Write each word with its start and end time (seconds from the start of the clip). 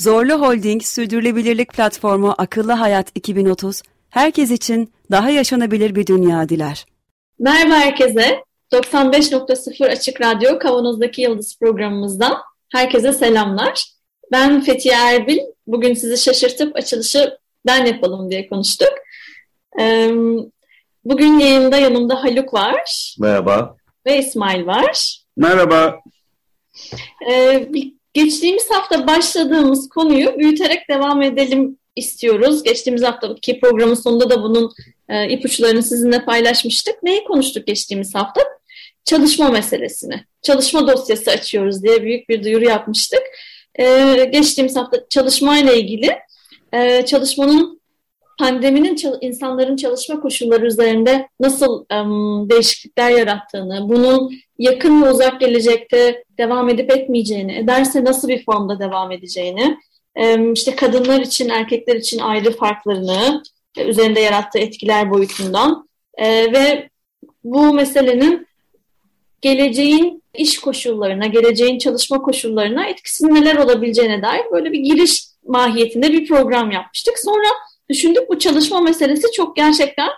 Zorlu 0.00 0.32
Holding 0.32 0.82
Sürdürülebilirlik 0.82 1.72
Platformu 1.72 2.34
Akıllı 2.38 2.72
Hayat 2.72 3.06
2030, 3.14 3.82
herkes 4.10 4.50
için 4.50 4.92
daha 5.10 5.30
yaşanabilir 5.30 5.94
bir 5.94 6.06
dünya 6.06 6.48
diler. 6.48 6.86
Merhaba 7.38 7.74
herkese. 7.74 8.44
95.0 8.72 9.88
Açık 9.88 10.20
Radyo 10.20 10.58
Kavanoz'daki 10.58 11.22
Yıldız 11.22 11.58
programımızdan 11.58 12.36
herkese 12.72 13.12
selamlar. 13.12 13.84
Ben 14.32 14.60
Fethiye 14.60 14.94
Erbil. 14.94 15.38
Bugün 15.66 15.94
sizi 15.94 16.18
şaşırtıp 16.18 16.76
açılışı 16.76 17.38
ben 17.66 17.84
yapalım 17.84 18.30
diye 18.30 18.48
konuştuk. 18.48 18.92
Bugün 21.04 21.38
yayında 21.38 21.76
yanımda 21.76 22.24
Haluk 22.24 22.54
var. 22.54 23.14
Merhaba. 23.18 23.76
Ve 24.06 24.18
İsmail 24.18 24.66
var. 24.66 25.22
Merhaba. 25.36 26.00
Geçtiğimiz 28.14 28.70
hafta 28.70 29.06
başladığımız 29.06 29.88
konuyu 29.88 30.38
büyüterek 30.38 30.88
devam 30.88 31.22
edelim 31.22 31.78
istiyoruz. 31.96 32.62
Geçtiğimiz 32.62 33.02
haftaki 33.02 33.60
programın 33.60 33.94
sonunda 33.94 34.30
da 34.30 34.42
bunun 34.42 34.72
e, 35.08 35.28
ipuçlarını 35.28 35.82
sizinle 35.82 36.24
paylaşmıştık. 36.24 37.02
Neyi 37.02 37.24
konuştuk 37.24 37.66
geçtiğimiz 37.66 38.14
hafta? 38.14 38.40
Çalışma 39.04 39.48
meselesini. 39.48 40.24
Çalışma 40.42 40.88
dosyası 40.88 41.30
açıyoruz 41.30 41.82
diye 41.82 42.02
büyük 42.02 42.28
bir 42.28 42.44
duyuru 42.44 42.64
yapmıştık. 42.64 43.22
E, 43.78 43.84
geçtiğimiz 44.32 44.76
hafta 44.76 45.08
çalışmayla 45.08 45.72
ilgili 45.72 46.18
e, 46.72 47.06
çalışmanın 47.06 47.79
pandeminin 48.40 48.96
insanların 49.20 49.76
çalışma 49.76 50.20
koşulları 50.20 50.66
üzerinde 50.66 51.28
nasıl 51.40 51.84
değişiklikler 52.50 53.10
yarattığını, 53.10 53.88
bunun 53.88 54.32
yakın 54.58 55.02
ve 55.02 55.10
uzak 55.10 55.40
gelecekte 55.40 56.24
devam 56.38 56.68
edip 56.68 56.92
etmeyeceğini, 56.92 57.56
ederse 57.56 58.04
nasıl 58.04 58.28
bir 58.28 58.44
formda 58.44 58.78
devam 58.78 59.12
edeceğini, 59.12 59.78
işte 60.54 60.76
kadınlar 60.76 61.20
için, 61.20 61.48
erkekler 61.48 61.96
için 61.96 62.18
ayrı 62.18 62.56
farklarını, 62.56 63.42
üzerinde 63.86 64.20
yarattığı 64.20 64.58
etkiler 64.58 65.10
boyutundan 65.10 65.88
e, 66.14 66.52
ve 66.52 66.88
bu 67.44 67.74
meselenin 67.74 68.46
geleceğin 69.40 70.22
iş 70.34 70.58
koşullarına, 70.58 71.26
geleceğin 71.26 71.78
çalışma 71.78 72.22
koşullarına 72.22 72.86
etkisinin 72.86 73.34
neler 73.34 73.56
olabileceğine 73.56 74.22
dair 74.22 74.42
böyle 74.52 74.72
bir 74.72 74.78
giriş 74.78 75.24
mahiyetinde 75.46 76.12
bir 76.12 76.28
program 76.28 76.70
yapmıştık. 76.70 77.18
Sonra 77.18 77.46
düşündük 77.90 78.28
bu 78.28 78.38
çalışma 78.38 78.80
meselesi 78.80 79.32
çok 79.32 79.56
gerçekten 79.56 80.08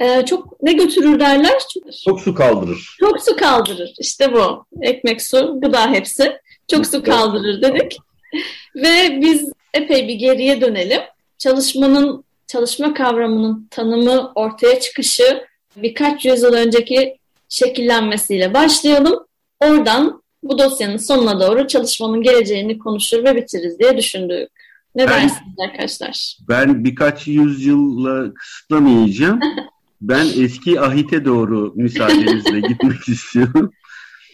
e, 0.00 0.24
çok 0.24 0.62
ne 0.62 0.72
götürür 0.72 1.20
derler? 1.20 1.62
Çok, 1.74 1.92
çok 2.04 2.20
su 2.20 2.34
kaldırır. 2.34 2.96
Çok 3.00 3.22
su 3.22 3.36
kaldırır. 3.36 3.94
İşte 3.98 4.32
bu. 4.32 4.64
Ekmek, 4.82 5.22
su, 5.22 5.60
gıda 5.60 5.90
hepsi. 5.90 6.38
Çok 6.70 6.86
su 6.86 7.02
kaldırır 7.02 7.62
dedik. 7.62 7.96
Ve 8.76 9.20
biz 9.20 9.52
epey 9.74 10.08
bir 10.08 10.14
geriye 10.14 10.60
dönelim. 10.60 11.00
Çalışmanın 11.38 12.24
çalışma 12.46 12.94
kavramının 12.94 13.68
tanımı, 13.70 14.32
ortaya 14.34 14.80
çıkışı 14.80 15.44
birkaç 15.76 16.24
yüzyıl 16.24 16.52
önceki 16.52 17.18
şekillenmesiyle 17.48 18.54
başlayalım. 18.54 19.26
Oradan 19.60 20.22
bu 20.42 20.58
dosyanın 20.58 20.96
sonuna 20.96 21.40
doğru 21.40 21.66
çalışmanın 21.66 22.22
geleceğini 22.22 22.78
konuşur 22.78 23.24
ve 23.24 23.36
bitiririz 23.36 23.78
diye 23.78 23.96
düşündük. 23.96 24.50
Ne 24.94 25.08
ben, 25.08 25.22
dersiniz 25.22 25.58
arkadaşlar? 25.64 26.36
Ben 26.48 26.84
birkaç 26.84 27.26
yüzyılla 27.26 28.34
kısıtlamayacağım. 28.34 29.40
ben 30.00 30.26
eski 30.26 30.80
ahite 30.80 31.24
doğru 31.24 31.72
müsaadenizle 31.76 32.60
gitmek 32.68 33.08
istiyorum. 33.08 33.72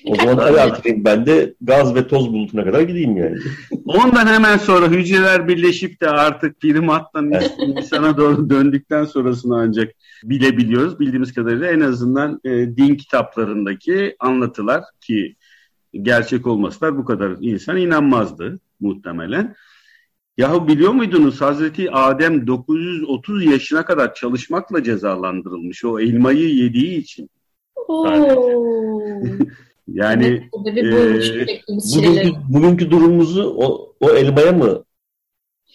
O 0.07 0.15
zaman 0.15 0.55
artık 0.55 0.87
ben 0.97 1.27
de 1.27 1.55
gaz 1.61 1.95
ve 1.95 2.09
toz 2.09 2.33
bulutuna 2.33 2.65
kadar 2.65 2.81
gideyim 2.81 3.17
yani. 3.17 3.37
Ondan 3.85 4.27
hemen 4.27 4.57
sonra 4.57 4.89
hücreler 4.89 5.49
birleşip 5.49 6.01
de 6.01 6.11
artık 6.11 6.61
primattan 6.61 7.33
insana 7.59 8.17
doğru 8.17 8.51
döndükten 8.51 9.05
sonrasını 9.05 9.57
ancak 9.57 9.93
bilebiliyoruz. 10.25 11.01
Bildiğimiz 11.01 11.35
kadarıyla 11.35 11.67
en 11.67 11.81
azından 11.81 12.41
e, 12.45 12.51
din 12.51 12.95
kitaplarındaki 12.95 14.17
anlatılar 14.21 14.85
ki 15.01 15.37
gerçek 16.03 16.47
olmasalar 16.47 16.99
bu 16.99 17.05
kadar 17.05 17.37
insan 17.41 17.77
inanmazdı 17.77 18.61
muhtemelen. 18.81 19.55
Yahu 20.41 20.69
biliyor 20.69 20.93
muydunuz 20.93 21.41
Hazreti 21.41 21.91
Adem 21.91 22.47
930 22.47 23.45
yaşına 23.45 23.85
kadar 23.85 24.15
çalışmakla 24.15 24.85
cezalandırılmış 24.85 25.85
o 25.85 26.01
elmayı 26.01 26.55
yediği 26.55 26.99
için. 26.99 27.31
yani 29.89 30.27
e, 30.27 30.83
bugünkü, 31.97 32.33
bugünkü 32.49 32.91
durumumuzu 32.91 33.55
o, 33.57 33.93
o 34.01 34.11
elmaya 34.11 34.53
mı 34.53 34.85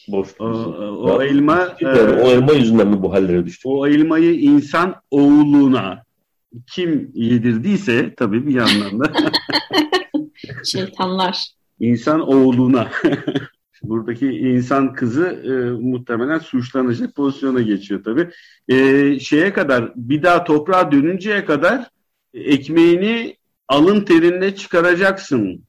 borçluyuz? 0.07 0.67
O, 0.67 0.71
o 1.03 1.21
elma 1.21 1.75
yani, 1.81 1.97
e, 1.97 2.21
o 2.21 2.31
elma 2.31 2.53
yüzünden 2.53 2.87
mi 2.87 3.03
bu 3.03 3.13
hallere 3.13 3.45
düştük? 3.45 3.65
O 3.65 3.87
elmayı 3.87 4.39
insan 4.39 4.95
oğluna 5.11 6.03
kim 6.71 7.11
yedirdiyse 7.13 8.15
tabii 8.15 8.47
bir 8.47 8.53
yandan 8.53 8.99
da 8.99 9.11
şeytanlar. 10.63 11.47
İnsan 11.79 12.19
oğluna 12.19 12.91
buradaki 13.89 14.27
insan 14.27 14.93
kızı 14.93 15.25
e, 15.27 15.51
muhtemelen 15.81 16.39
suçlanacak 16.39 17.15
pozisyona 17.15 17.61
geçiyor 17.61 18.03
tabii. 18.03 18.29
E, 18.69 19.19
şeye 19.19 19.53
kadar 19.53 19.91
bir 19.95 20.23
daha 20.23 20.43
toprağa 20.43 20.91
dönünceye 20.91 21.45
kadar 21.45 21.89
ekmeğini 22.33 23.37
alın 23.67 24.01
terinle 24.01 24.55
çıkaracaksın 24.55 25.63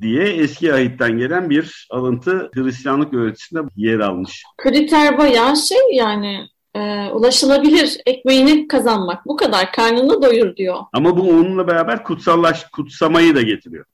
diye 0.00 0.24
eski 0.24 0.74
ayitten 0.74 1.18
gelen 1.18 1.50
bir 1.50 1.88
alıntı 1.90 2.50
Hristiyanlık 2.54 3.14
öğretisinde 3.14 3.60
yer 3.76 3.98
almış. 3.98 4.42
Kriter 4.56 5.18
bayağı 5.18 5.56
şey 5.56 5.78
yani 5.92 6.48
e, 6.74 7.10
ulaşılabilir 7.10 8.00
ekmeğini 8.06 8.68
kazanmak 8.68 9.26
bu 9.26 9.36
kadar 9.36 9.72
karnını 9.72 10.22
doyur 10.22 10.56
diyor. 10.56 10.76
Ama 10.92 11.16
bu 11.16 11.22
onunla 11.22 11.66
beraber 11.66 12.04
kutsallaş 12.04 12.64
kutsamayı 12.64 13.34
da 13.34 13.42
getiriyor. 13.42 13.84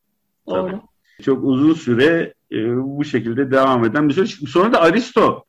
Doğru. 0.46 0.70
Tabii. 0.70 0.80
Çok 1.22 1.44
uzun 1.44 1.74
süre 1.74 2.34
e, 2.52 2.76
bu 2.76 3.04
şekilde 3.04 3.50
devam 3.50 3.84
eden 3.84 4.08
bir 4.08 4.14
süreç. 4.14 4.48
Sonra 4.48 4.72
da 4.72 4.80
Aristo 4.80 5.44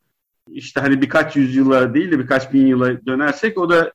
işte 0.50 0.80
hani 0.80 1.02
birkaç 1.02 1.36
yüzyıla 1.36 1.94
değil 1.94 2.10
de 2.10 2.18
birkaç 2.18 2.52
bin 2.52 2.66
yıla 2.66 3.06
dönersek 3.06 3.58
o 3.58 3.70
da 3.70 3.92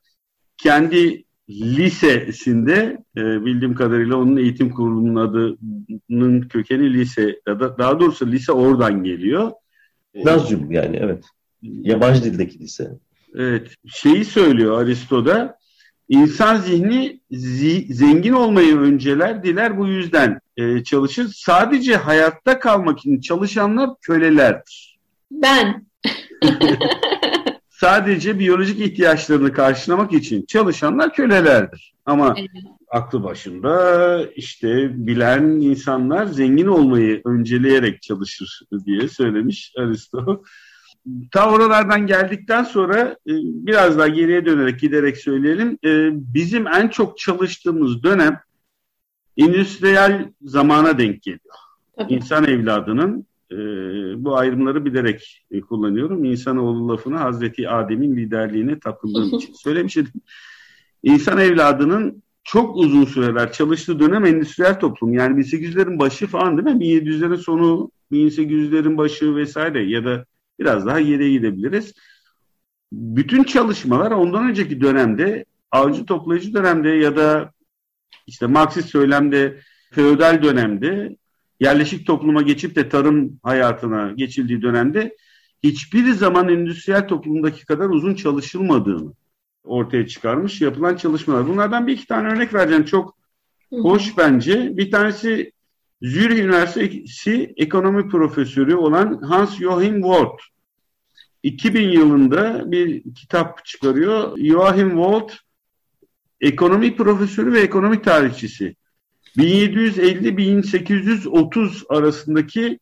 kendi 0.56 1.24
lisesinde 1.50 2.98
e, 3.16 3.44
bildiğim 3.44 3.74
kadarıyla 3.74 4.16
onun 4.16 4.36
eğitim 4.36 4.70
kurulunun 4.70 5.16
adının 5.16 6.40
kökeni 6.40 6.92
lise 6.92 7.40
ya 7.46 7.60
da 7.60 7.78
daha 7.78 8.00
doğrusu 8.00 8.26
lise 8.26 8.52
oradan 8.52 9.04
geliyor. 9.04 9.52
Nazcum 10.14 10.72
yani 10.72 10.96
evet. 10.96 11.24
Yabancı 11.62 12.24
dildeki 12.24 12.58
lise. 12.58 12.90
Evet. 13.34 13.74
Şeyi 13.86 14.24
söylüyor 14.24 14.82
Aristo'da 14.82 15.57
insan 16.08 16.56
zihni 16.56 17.20
zi, 17.30 17.94
zengin 17.94 18.32
olmayı 18.32 18.78
önceler 18.78 19.42
diler 19.42 19.78
bu 19.78 19.86
yüzden 19.86 20.40
e, 20.56 20.84
çalışır. 20.84 21.32
Sadece 21.36 21.96
hayatta 21.96 22.58
kalmak 22.58 22.98
için 22.98 23.20
çalışanlar 23.20 23.90
kölelerdir. 24.02 24.98
Ben. 25.30 25.86
Sadece 27.70 28.38
biyolojik 28.38 28.80
ihtiyaçlarını 28.80 29.52
karşılamak 29.52 30.12
için 30.12 30.46
çalışanlar 30.46 31.14
kölelerdir. 31.14 31.94
Ama 32.06 32.34
evet. 32.38 32.50
aklı 32.88 33.24
başında 33.24 34.24
işte 34.36 34.88
bilen 35.06 35.42
insanlar 35.42 36.26
zengin 36.26 36.66
olmayı 36.66 37.22
önceleyerek 37.24 38.02
çalışır 38.02 38.60
diye 38.86 39.08
söylemiş 39.08 39.72
Aristo. 39.78 40.42
Ta 41.32 41.52
oralardan 41.52 42.06
geldikten 42.06 42.64
sonra 42.64 43.00
e, 43.00 43.32
biraz 43.42 43.98
daha 43.98 44.08
geriye 44.08 44.46
dönerek 44.46 44.80
giderek 44.80 45.16
söyleyelim. 45.16 45.78
E, 45.84 46.10
bizim 46.34 46.66
en 46.66 46.88
çok 46.88 47.18
çalıştığımız 47.18 48.02
dönem 48.02 48.40
endüstriyel 49.36 50.32
zamana 50.42 50.98
denk 50.98 51.22
geliyor. 51.22 51.54
Tabii. 51.96 52.14
İnsan 52.14 52.44
evladının 52.44 53.26
e, 53.52 53.56
bu 54.24 54.36
ayrımları 54.36 54.84
bilerek 54.84 55.46
e, 55.50 55.60
kullanıyorum. 55.60 56.24
İnsanoğlu 56.24 56.88
lafını 56.88 57.16
Hazreti 57.16 57.68
Adem'in 57.68 58.16
liderliğine 58.16 58.80
takıldığım 58.80 59.38
için 59.38 59.52
söylemiştim. 59.62 60.08
İnsan 61.02 61.38
evladının 61.38 62.22
çok 62.44 62.76
uzun 62.76 63.04
süreler 63.04 63.52
çalıştığı 63.52 64.00
dönem 64.00 64.24
endüstriyel 64.24 64.80
toplum. 64.80 65.12
Yani 65.12 65.40
1800'lerin 65.40 65.98
başı 65.98 66.26
falan 66.26 66.56
değil 66.56 66.76
mi? 66.76 66.84
1700'lerin 66.84 67.36
sonu, 67.36 67.90
1800'lerin 68.12 68.96
başı 68.96 69.36
vesaire 69.36 69.84
ya 69.84 70.04
da 70.04 70.24
biraz 70.58 70.86
daha 70.86 71.00
geriye 71.00 71.30
gidebiliriz. 71.30 71.94
Bütün 72.92 73.42
çalışmalar 73.42 74.10
ondan 74.10 74.48
önceki 74.48 74.80
dönemde 74.80 75.44
avcı 75.70 76.06
toplayıcı 76.06 76.54
dönemde 76.54 76.88
ya 76.88 77.16
da 77.16 77.52
işte 78.26 78.46
Marksist 78.46 78.88
söylemde 78.88 79.60
feodal 79.90 80.42
dönemde 80.42 81.16
yerleşik 81.60 82.06
topluma 82.06 82.42
geçip 82.42 82.76
de 82.76 82.88
tarım 82.88 83.40
hayatına 83.42 84.12
geçildiği 84.16 84.62
dönemde 84.62 85.16
hiçbir 85.62 86.12
zaman 86.12 86.48
endüstriyel 86.48 87.08
toplumdaki 87.08 87.66
kadar 87.66 87.88
uzun 87.88 88.14
çalışılmadığını 88.14 89.12
ortaya 89.64 90.06
çıkarmış 90.06 90.60
yapılan 90.60 90.96
çalışmalar. 90.96 91.48
Bunlardan 91.48 91.86
bir 91.86 91.92
iki 91.92 92.06
tane 92.06 92.28
örnek 92.28 92.54
vereceğim. 92.54 92.84
Çok 92.84 93.18
hoş 93.70 94.18
bence. 94.18 94.76
Bir 94.76 94.90
tanesi 94.90 95.52
Zürich 96.02 96.38
Üniversitesi 96.38 97.54
ekonomi 97.56 98.08
profesörü 98.08 98.74
olan 98.74 99.22
Hans 99.22 99.58
Joachim 99.58 99.94
Wort. 99.94 100.40
2000 101.42 101.88
yılında 101.88 102.72
bir 102.72 103.02
kitap 103.14 103.64
çıkarıyor. 103.64 104.38
Joachim 104.38 104.88
Wort 104.88 105.38
ekonomi 106.40 106.96
profesörü 106.96 107.52
ve 107.52 107.60
ekonomi 107.60 108.02
tarihçisi. 108.02 108.74
1750-1830 109.36 111.86
arasındaki 111.88 112.78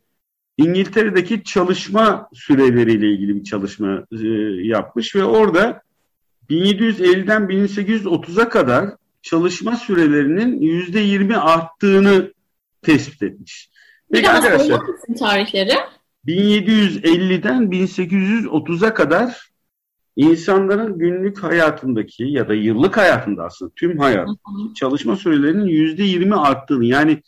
İngiltere'deki 0.57 1.45
çalışma 1.45 2.29
süreleriyle 2.35 3.11
ilgili 3.11 3.37
bir 3.37 3.45
çalışma 3.45 4.07
e, 4.13 4.17
yapmış 4.67 5.17
ve 5.17 5.25
orada 5.25 5.83
1750'den 6.51 7.43
1830'a 7.43 8.49
kadar 8.49 8.91
çalışma 9.23 9.77
sürelerinin 9.77 10.61
%20 10.61 11.37
arttığını 11.37 12.33
tespit 12.87 13.23
etmiş. 13.23 13.71
Peki 14.13 14.31
arkadaşlar 14.31 14.81
tarihleri? 15.19 15.73
1750'den 16.27 17.63
1830'a 17.63 18.95
kadar 18.95 19.51
insanların 20.17 20.99
günlük 20.99 21.43
hayatındaki 21.43 22.25
ya 22.25 22.49
da 22.49 22.55
yıllık 22.55 22.97
hayatında 22.97 23.45
aslında 23.45 23.73
tüm 23.77 23.99
hayat 23.99 24.29
çalışma 24.75 25.17
sürelerinin 25.17 25.67
yüzde 25.67 26.03
yirmi 26.03 26.35
arttığını 26.35 26.85
yani 26.85 27.23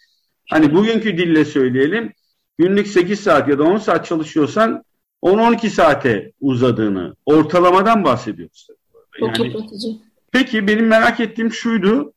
hani 0.51 0.75
bugünkü 0.75 1.19
dille 1.19 1.45
söyleyelim 1.45 2.13
günlük 2.59 2.89
8 2.89 3.21
saat 3.21 3.49
ya 3.49 3.59
da 3.59 3.63
10 3.63 3.79
saat 3.79 4.07
çalışıyorsan 4.07 4.85
10-12 5.23 5.69
saate 5.69 6.33
uzadığını 6.41 7.15
ortalamadan 7.27 8.05
bahsediyoruz. 8.05 8.67
Yani, 9.21 9.55
peki 10.33 10.67
benim 10.67 10.87
merak 10.87 11.21
ettiğim 11.21 11.53
şuydu 11.53 12.13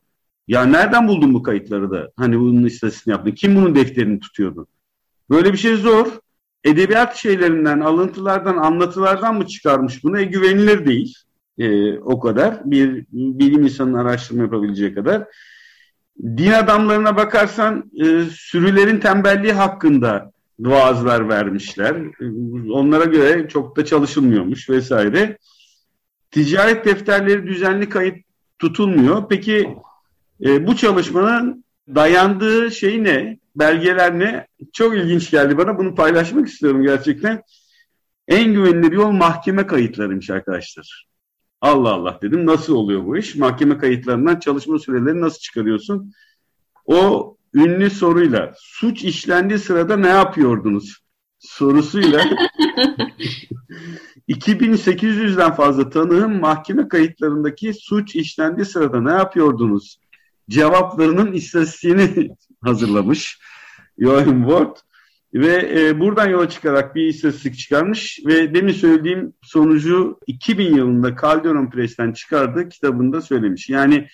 ya 0.52 0.66
nereden 0.66 1.08
buldun 1.08 1.34
bu 1.34 1.44
kayıtları 1.44 1.92
da 1.92 2.12
hani 2.16 2.40
bunun 2.40 2.64
istatistiğini 2.64 3.18
yaptın 3.18 3.32
kim 3.32 3.56
bunun 3.56 3.76
defterini 3.76 4.20
tutuyordu? 4.20 4.68
Böyle 5.30 5.54
bir 5.54 5.58
şey 5.58 5.76
zor 5.76 6.08
edebiyat 6.64 7.16
şeylerinden, 7.16 7.80
alıntılardan, 7.80 8.58
anlatılardan 8.58 9.36
mı 9.36 9.48
çıkarmış 9.48 10.04
bunu? 10.04 10.20
E, 10.20 10.24
güvenilir 10.24 10.86
değil. 10.86 11.16
E, 11.58 11.98
o 12.00 12.20
kadar. 12.20 12.62
Bir 12.66 13.06
bilim 13.12 13.64
insanının 13.64 13.98
araştırma 13.98 14.42
yapabileceği 14.42 14.94
kadar. 14.94 15.28
Din 16.24 16.52
adamlarına 16.52 17.18
bakarsan 17.18 17.92
e, 18.04 18.24
sürülerin 18.32 19.00
tembelliği 19.00 19.54
hakkında 19.54 20.32
vaazlar 20.60 21.30
vermişler. 21.30 21.96
Onlara 22.72 23.06
göre 23.06 23.48
çok 23.48 23.78
da 23.78 23.86
çalışılmıyormuş 23.86 24.70
vesaire. 24.70 25.38
Ticaret 26.32 26.86
defterleri 26.86 27.48
düzenli 27.48 27.90
kayıt 27.90 28.16
tutulmuyor. 28.60 29.30
Peki 29.30 29.76
e, 30.46 30.68
bu 30.68 30.76
çalışmanın 30.76 31.66
dayandığı 31.88 32.72
şey 32.72 33.04
ne? 33.04 33.42
belgeler 33.56 34.20
ne? 34.20 34.48
Çok 34.74 34.96
ilginç 34.96 35.32
geldi 35.32 35.58
bana. 35.58 35.78
Bunu 35.78 35.96
paylaşmak 35.96 36.48
istiyorum 36.48 36.84
gerçekten. 36.84 37.44
En 38.28 38.54
güvenilir 38.54 38.92
yol 38.92 39.12
mahkeme 39.12 39.68
kayıtlarıymış 39.68 40.30
arkadaşlar. 40.30 41.08
Allah 41.62 41.90
Allah 41.90 42.20
dedim. 42.22 42.46
Nasıl 42.46 42.76
oluyor 42.76 43.06
bu 43.06 43.18
iş? 43.18 43.36
Mahkeme 43.36 43.78
kayıtlarından 43.78 44.40
çalışma 44.40 44.80
süreleri 44.80 45.22
nasıl 45.22 45.40
çıkarıyorsun? 45.40 46.14
O 46.86 47.36
ünlü 47.54 47.90
soruyla 47.90 48.54
suç 48.58 49.04
işlendiği 49.04 49.60
sırada 49.60 49.98
ne 49.98 50.08
yapıyordunuz? 50.08 50.98
Sorusuyla 51.40 52.26
2800'den 54.30 55.52
fazla 55.52 55.90
tanığın 55.90 56.40
mahkeme 56.40 56.88
kayıtlarındaki 56.88 57.74
suç 57.74 58.16
işlendiği 58.16 58.66
sırada 58.66 59.02
ne 59.02 59.12
yapıyordunuz? 59.12 59.98
Cevaplarının 60.52 61.34
istatistiğini 61.34 62.32
hazırlamış 62.64 63.40
Joachim 64.00 64.42
Ward 64.48 64.76
ve 65.34 65.72
e, 65.80 66.00
buradan 66.00 66.30
yola 66.30 66.50
çıkarak 66.50 66.96
bir 66.96 67.08
istatistik 67.08 67.58
çıkarmış 67.58 68.20
ve 68.26 68.54
demin 68.54 68.74
söylediğim 68.74 69.34
sonucu 69.42 70.20
2000 70.28 70.76
yılında 70.76 71.16
Calderon 71.22 71.70
Press'ten 71.70 72.12
çıkardığı 72.12 72.70
kitabında 72.70 73.22
söylemiş. 73.22 73.70
Yani 73.70 74.08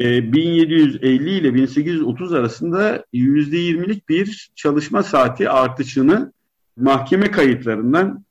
e, 0.00 0.32
1750 0.32 1.30
ile 1.30 1.54
1830 1.54 2.32
arasında 2.32 3.04
%20'lik 3.14 4.08
bir 4.08 4.50
çalışma 4.54 5.02
saati 5.02 5.50
artışını 5.50 6.32
mahkeme 6.76 7.30
kayıtlarından 7.30 8.24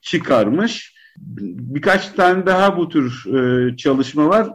çıkarmış. 0.00 0.94
Birkaç 1.16 2.08
tane 2.08 2.46
daha 2.46 2.76
bu 2.76 2.88
tür 2.88 3.34
e, 3.34 3.76
çalışma 3.76 4.28
var. 4.28 4.48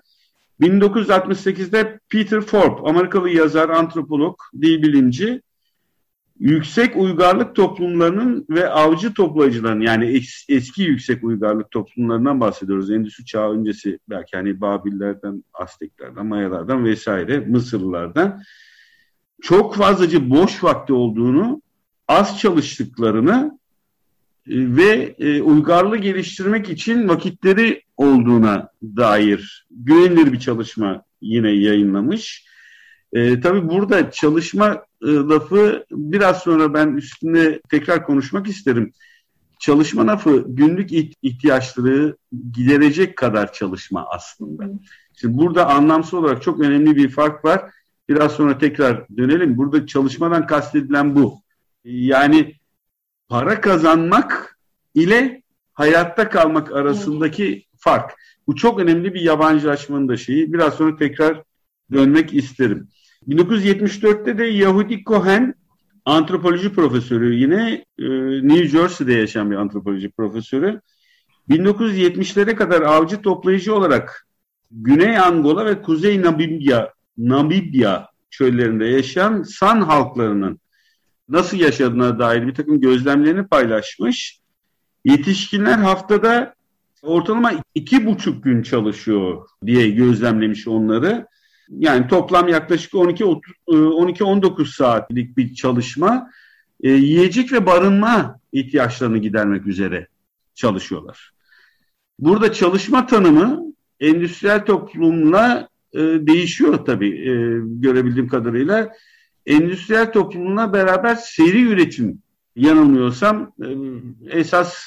1968'de 0.61 1.99
Peter 2.09 2.41
Forbes, 2.41 2.83
Amerikalı 2.85 3.29
yazar, 3.29 3.69
antropolog, 3.69 4.35
dil 4.61 4.81
bilimci, 4.83 5.41
yüksek 6.39 6.97
uygarlık 6.97 7.55
toplumlarının 7.55 8.45
ve 8.49 8.69
avcı 8.69 9.13
toplayıcıların 9.13 9.81
yani 9.81 10.05
es, 10.05 10.45
eski 10.49 10.81
yüksek 10.81 11.23
uygarlık 11.23 11.71
toplumlarından 11.71 12.39
bahsediyoruz. 12.39 12.91
Endüstri 12.91 13.25
çağı 13.25 13.51
öncesi 13.51 13.99
belki 14.09 14.37
hani 14.37 14.61
Babillerden, 14.61 15.43
Azteklerden, 15.53 16.25
Mayalardan 16.25 16.85
vesaire, 16.85 17.39
Mısırlılardan 17.39 18.41
çok 19.41 19.75
fazlaca 19.75 20.29
boş 20.29 20.63
vakti 20.63 20.93
olduğunu, 20.93 21.61
az 22.07 22.39
çalıştıklarını 22.39 23.58
ve 24.47 25.15
e, 25.19 25.41
uygarlığı 25.41 25.97
geliştirmek 25.97 26.69
için 26.69 27.09
vakitleri 27.09 27.83
olduğuna 27.97 28.69
dair 28.83 29.67
güvenilir 29.71 30.33
bir 30.33 30.39
çalışma 30.39 31.03
yine 31.21 31.51
yayınlamış. 31.51 32.45
E, 33.13 33.39
tabii 33.39 33.69
burada 33.69 34.11
çalışma 34.11 34.85
e, 35.01 35.07
lafı 35.07 35.85
biraz 35.91 36.43
sonra 36.43 36.73
ben 36.73 36.87
üstünde 36.87 37.61
tekrar 37.69 38.05
konuşmak 38.05 38.47
isterim. 38.47 38.93
Çalışma 39.59 40.07
lafı 40.07 40.45
günlük 40.47 40.91
ihtiyaçları 41.23 42.17
giderecek 42.53 43.15
kadar 43.15 43.53
çalışma 43.53 44.05
aslında. 44.09 44.69
Şimdi 45.15 45.37
burada 45.37 45.67
anlamsal 45.67 46.17
olarak 46.17 46.41
çok 46.41 46.59
önemli 46.59 46.95
bir 46.95 47.09
fark 47.09 47.45
var. 47.45 47.71
Biraz 48.09 48.31
sonra 48.31 48.57
tekrar 48.57 49.07
dönelim. 49.17 49.57
Burada 49.57 49.87
çalışmadan 49.87 50.47
kastedilen 50.47 51.15
bu. 51.15 51.41
Yani 51.83 52.58
para 53.29 53.61
kazanmak 53.61 54.57
ile 54.95 55.41
hayatta 55.73 56.29
kalmak 56.29 56.71
arasındaki 56.71 57.65
fark. 57.77 58.11
Bu 58.47 58.55
çok 58.55 58.79
önemli 58.79 59.13
bir 59.13 59.21
yabancılaşmanın 59.21 60.07
da 60.07 60.17
şeyi. 60.17 60.53
Biraz 60.53 60.73
sonra 60.73 60.95
tekrar 60.95 61.43
dönmek 61.91 62.33
isterim. 62.33 62.87
1974'te 63.27 64.37
de 64.37 64.43
Yahudi 64.45 65.03
Cohen 65.03 65.53
antropoloji 66.05 66.73
profesörü 66.73 67.35
yine 67.35 67.85
e, 67.99 68.05
New 68.47 68.67
Jersey'de 68.67 69.13
yaşayan 69.13 69.51
bir 69.51 69.55
antropoloji 69.55 70.11
profesörü. 70.11 70.81
1970'lere 71.49 72.55
kadar 72.55 72.81
avcı 72.81 73.21
toplayıcı 73.21 73.75
olarak 73.75 74.27
Güney 74.71 75.17
Angola 75.17 75.65
ve 75.65 75.81
Kuzey 75.81 76.21
Namibya, 76.21 76.93
Namibya 77.17 78.07
çöllerinde 78.29 78.85
yaşayan 78.85 79.43
San 79.43 79.81
halklarının 79.81 80.59
nasıl 81.29 81.57
yaşadığına 81.57 82.19
dair 82.19 82.47
bir 82.47 82.55
takım 82.55 82.81
gözlemlerini 82.81 83.47
paylaşmış. 83.47 84.39
Yetişkinler 85.05 85.77
haftada 85.77 86.53
ortalama 87.01 87.51
iki 87.75 88.05
buçuk 88.05 88.43
gün 88.43 88.63
çalışıyor 88.63 89.47
diye 89.65 89.89
gözlemlemiş 89.89 90.67
onları. 90.67 91.27
Yani 91.69 92.07
toplam 92.07 92.47
yaklaşık 92.47 92.93
12-19 92.93 94.61
e, 94.61 94.65
saatlik 94.65 95.37
bir 95.37 95.55
çalışma. 95.55 96.29
E, 96.83 96.89
yiyecek 96.89 97.53
ve 97.53 97.65
barınma 97.65 98.39
ihtiyaçlarını 98.51 99.17
gidermek 99.17 99.67
üzere 99.67 100.07
çalışıyorlar. 100.55 101.31
Burada 102.19 102.53
çalışma 102.53 103.07
tanımı 103.07 103.63
endüstriyel 103.99 104.65
toplumla 104.65 105.69
e, 105.93 105.99
değişiyor 105.99 106.85
tabii 106.85 107.09
e, 107.09 107.33
görebildiğim 107.63 108.27
kadarıyla. 108.27 108.93
Endüstriyel 109.49 110.11
toplumla 110.11 110.73
beraber 110.73 111.15
seri 111.15 111.63
üretim 111.63 112.21
yanılmıyorsam 112.55 113.53
e, 113.63 113.69
esas 114.39 114.77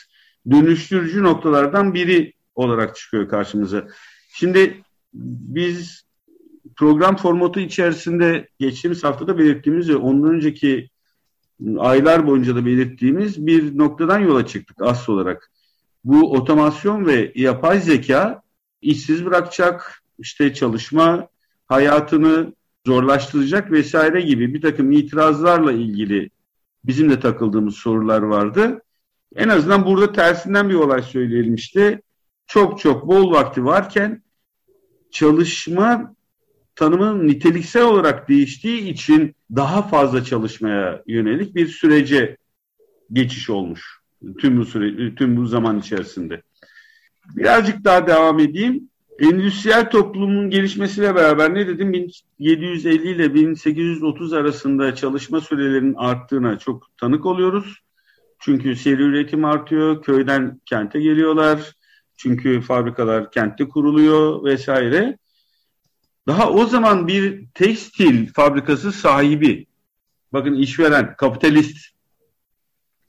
dönüştürücü 0.50 1.22
noktalardan 1.22 1.94
biri 1.94 2.32
olarak 2.54 2.96
çıkıyor 2.96 3.28
karşımıza. 3.28 3.86
Şimdi 4.28 4.82
biz 5.14 6.04
program 6.76 7.16
formatı 7.16 7.60
içerisinde 7.60 8.48
geçtiğimiz 8.58 9.04
haftada 9.04 9.38
belirttiğimiz 9.38 9.88
ve 9.88 9.96
ondan 9.96 10.34
önceki 10.34 10.90
aylar 11.78 12.26
boyunca 12.26 12.56
da 12.56 12.66
belirttiğimiz 12.66 13.46
bir 13.46 13.78
noktadan 13.78 14.18
yola 14.18 14.46
çıktık 14.46 14.82
asıl 14.82 15.12
olarak. 15.12 15.50
Bu 16.04 16.32
otomasyon 16.32 17.06
ve 17.06 17.32
yapay 17.34 17.80
zeka 17.80 18.42
işsiz 18.82 19.24
bırakacak, 19.24 20.02
işte 20.18 20.54
çalışma 20.54 21.28
hayatını 21.66 22.52
zorlaştıracak 22.86 23.70
vesaire 23.72 24.20
gibi 24.20 24.54
bir 24.54 24.62
takım 24.62 24.92
itirazlarla 24.92 25.72
ilgili 25.72 26.30
bizim 26.84 27.10
de 27.10 27.20
takıldığımız 27.20 27.74
sorular 27.74 28.22
vardı. 28.22 28.82
En 29.36 29.48
azından 29.48 29.84
burada 29.84 30.12
tersinden 30.12 30.68
bir 30.68 30.74
olay 30.74 31.02
söyleyelim. 31.02 31.56
Çok 32.46 32.80
çok 32.80 33.08
bol 33.08 33.32
vakti 33.32 33.64
varken 33.64 34.22
çalışma 35.10 36.14
tanımının 36.74 37.28
niteliksel 37.28 37.82
olarak 37.82 38.28
değiştiği 38.28 38.80
için 38.80 39.34
daha 39.56 39.82
fazla 39.82 40.24
çalışmaya 40.24 41.02
yönelik 41.06 41.54
bir 41.54 41.66
sürece 41.66 42.36
geçiş 43.12 43.50
olmuş 43.50 44.02
tüm 44.38 44.58
bu 44.58 44.64
süre 44.64 45.14
tüm 45.14 45.36
bu 45.36 45.46
zaman 45.46 45.78
içerisinde. 45.78 46.42
Birazcık 47.36 47.84
daha 47.84 48.06
devam 48.06 48.38
edeyim. 48.38 48.90
Endüstriyel 49.18 49.90
toplumun 49.90 50.50
gelişmesiyle 50.50 51.14
beraber 51.14 51.54
ne 51.54 51.66
dedim? 51.66 51.92
1750 51.92 53.08
ile 53.08 53.34
1830 53.34 54.32
arasında 54.32 54.94
çalışma 54.94 55.40
sürelerinin 55.40 55.94
arttığına 55.94 56.58
çok 56.58 56.86
tanık 56.96 57.26
oluyoruz. 57.26 57.78
Çünkü 58.38 58.76
seri 58.76 59.02
üretim 59.02 59.44
artıyor, 59.44 60.02
köyden 60.02 60.60
kente 60.66 61.00
geliyorlar. 61.00 61.72
Çünkü 62.16 62.60
fabrikalar 62.60 63.30
kentte 63.30 63.68
kuruluyor 63.68 64.44
vesaire. 64.44 65.18
Daha 66.26 66.50
o 66.50 66.66
zaman 66.66 67.08
bir 67.08 67.46
tekstil 67.54 68.32
fabrikası 68.32 68.92
sahibi, 68.92 69.66
bakın 70.32 70.54
işveren, 70.54 71.16
kapitalist, 71.16 71.76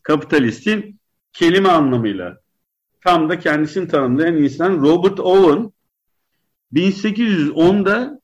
kapitalistin 0.03 1.00
kelime 1.33 1.69
anlamıyla 1.69 2.38
tam 3.01 3.29
da 3.29 3.39
kendisini 3.39 3.88
tanımlayan 3.88 4.38
insan 4.38 4.81
Robert 4.81 5.19
Owen 5.19 5.72
1810'da 6.74 8.22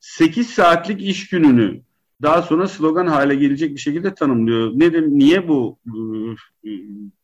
8 0.00 0.50
saatlik 0.50 1.02
iş 1.02 1.28
gününü 1.28 1.82
daha 2.22 2.42
sonra 2.42 2.68
slogan 2.68 3.06
hale 3.06 3.34
gelecek 3.34 3.74
bir 3.74 3.80
şekilde 3.80 4.14
tanımlıyor. 4.14 4.70
Nedir, 4.74 5.02
niye 5.02 5.48
bu 5.48 5.78
e, 6.64 6.70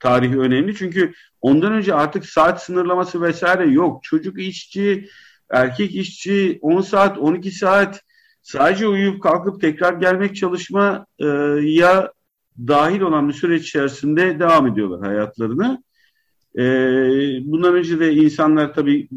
tarihi 0.00 0.38
önemli? 0.38 0.74
Çünkü 0.74 1.12
ondan 1.40 1.72
önce 1.72 1.94
artık 1.94 2.26
saat 2.26 2.62
sınırlaması 2.64 3.22
vesaire 3.22 3.70
yok. 3.70 4.02
Çocuk 4.02 4.40
işçi, 4.40 5.08
erkek 5.50 5.94
işçi 5.94 6.58
10 6.62 6.80
saat, 6.80 7.18
12 7.18 7.50
saat 7.50 8.02
sadece 8.42 8.88
uyuyup 8.88 9.22
kalkıp 9.22 9.60
tekrar 9.60 9.92
gelmek 9.92 10.36
çalışma 10.36 11.06
ya 11.62 12.12
dahil 12.58 13.00
olan 13.00 13.28
bir 13.28 13.34
süreç 13.34 13.62
içerisinde 13.62 14.40
devam 14.40 14.66
ediyorlar 14.66 15.08
hayatlarını. 15.08 15.82
E, 16.58 16.62
bundan 17.44 17.74
önce 17.74 18.00
de 18.00 18.14
insanlar 18.14 18.74
tabii 18.74 19.08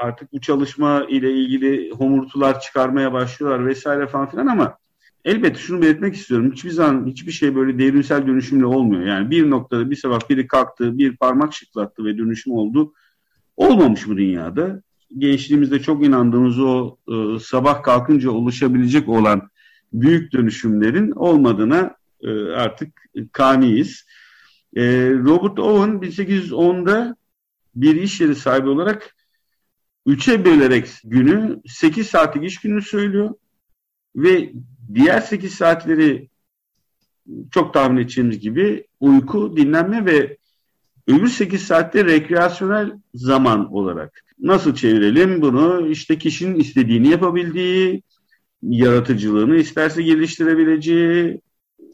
artık 0.00 0.32
bu 0.32 0.40
çalışma 0.40 1.06
ile 1.08 1.32
ilgili 1.32 1.90
homurtular 1.90 2.60
çıkarmaya 2.60 3.12
başlıyorlar 3.12 3.66
vesaire 3.66 4.06
falan 4.06 4.30
filan 4.30 4.46
ama 4.46 4.78
elbette 5.24 5.58
şunu 5.58 5.82
belirtmek 5.82 6.14
istiyorum. 6.14 6.52
Hiçbir 6.52 6.70
zaman 6.70 7.06
hiçbir 7.06 7.32
şey 7.32 7.54
böyle 7.54 7.78
devrimsel 7.78 8.26
dönüşümle 8.26 8.66
olmuyor. 8.66 9.02
Yani 9.02 9.30
bir 9.30 9.50
noktada 9.50 9.90
bir 9.90 9.96
sabah 9.96 10.30
biri 10.30 10.46
kalktı, 10.46 10.98
bir 10.98 11.16
parmak 11.16 11.54
şıklattı 11.54 12.04
ve 12.04 12.18
dönüşüm 12.18 12.52
oldu. 12.52 12.92
Olmamış 13.56 14.08
bu 14.08 14.16
dünyada. 14.16 14.82
Gençliğimizde 15.18 15.82
çok 15.82 16.06
inandığımız 16.06 16.60
o 16.60 16.96
e, 17.08 17.38
sabah 17.38 17.82
kalkınca 17.82 18.30
oluşabilecek 18.30 19.08
olan 19.08 19.50
büyük 19.92 20.32
dönüşümlerin 20.32 21.10
olmadığına 21.10 21.94
e, 22.22 22.30
artık 22.42 23.02
kaniyiz. 23.32 24.06
E, 24.76 24.82
Robert 25.10 25.58
Owen 25.58 25.90
1810'da 25.90 27.16
bir 27.74 27.94
iş 27.94 28.20
yeri 28.20 28.34
sahibi 28.34 28.68
olarak 28.68 29.14
üçe 30.10 30.44
bölerek 30.44 30.86
günü 31.04 31.60
8 31.66 32.06
saatlik 32.06 32.44
iş 32.44 32.60
gününü 32.60 32.82
söylüyor 32.82 33.34
ve 34.16 34.52
diğer 34.94 35.20
8 35.20 35.54
saatleri 35.54 36.28
çok 37.50 37.74
tahmin 37.74 37.96
edeceğimiz 37.96 38.40
gibi 38.40 38.86
uyku, 39.00 39.56
dinlenme 39.56 40.06
ve 40.06 40.36
öbür 41.06 41.28
8 41.28 41.62
saatte 41.62 42.04
rekreasyonel 42.04 42.92
zaman 43.14 43.72
olarak. 43.72 44.24
Nasıl 44.38 44.74
çevirelim 44.74 45.42
bunu? 45.42 45.88
İşte 45.88 46.18
kişinin 46.18 46.60
istediğini 46.60 47.08
yapabildiği, 47.08 48.02
yaratıcılığını 48.62 49.56
isterse 49.56 50.02
geliştirebileceği, 50.02 51.40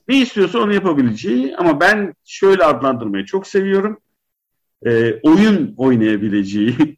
ne 0.09 0.21
istiyorsa 0.21 0.59
onu 0.59 0.75
yapabileceği 0.75 1.57
ama 1.57 1.81
ben 1.81 2.15
şöyle 2.25 2.65
adlandırmayı 2.65 3.25
çok 3.25 3.47
seviyorum. 3.47 3.99
E, 4.87 5.21
oyun 5.23 5.75
oynayabileceği, 5.77 6.97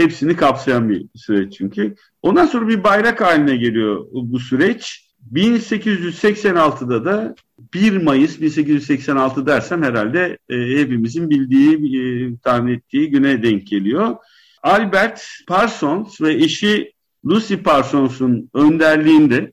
hepsini 0.00 0.36
kapsayan 0.36 0.88
bir 0.88 1.06
süreç 1.14 1.58
çünkü. 1.58 1.94
Ondan 2.22 2.46
sonra 2.46 2.68
bir 2.68 2.84
bayrak 2.84 3.20
haline 3.20 3.56
geliyor 3.56 4.06
bu 4.12 4.38
süreç. 4.38 5.10
1886'da 5.32 7.04
da 7.04 7.34
1 7.74 7.96
Mayıs 7.96 8.40
1886 8.40 9.46
dersem 9.46 9.82
herhalde 9.82 10.38
e, 10.48 10.56
hepimizin 10.78 11.30
bildiği, 11.30 11.96
e, 11.96 12.36
tahmin 12.38 12.72
ettiği 12.72 13.10
güne 13.10 13.42
denk 13.42 13.66
geliyor. 13.66 14.16
Albert 14.62 15.22
Parsons 15.46 16.20
ve 16.20 16.34
eşi 16.34 16.92
Lucy 17.24 17.54
Parsons'un 17.54 18.50
önderliğinde 18.54 19.52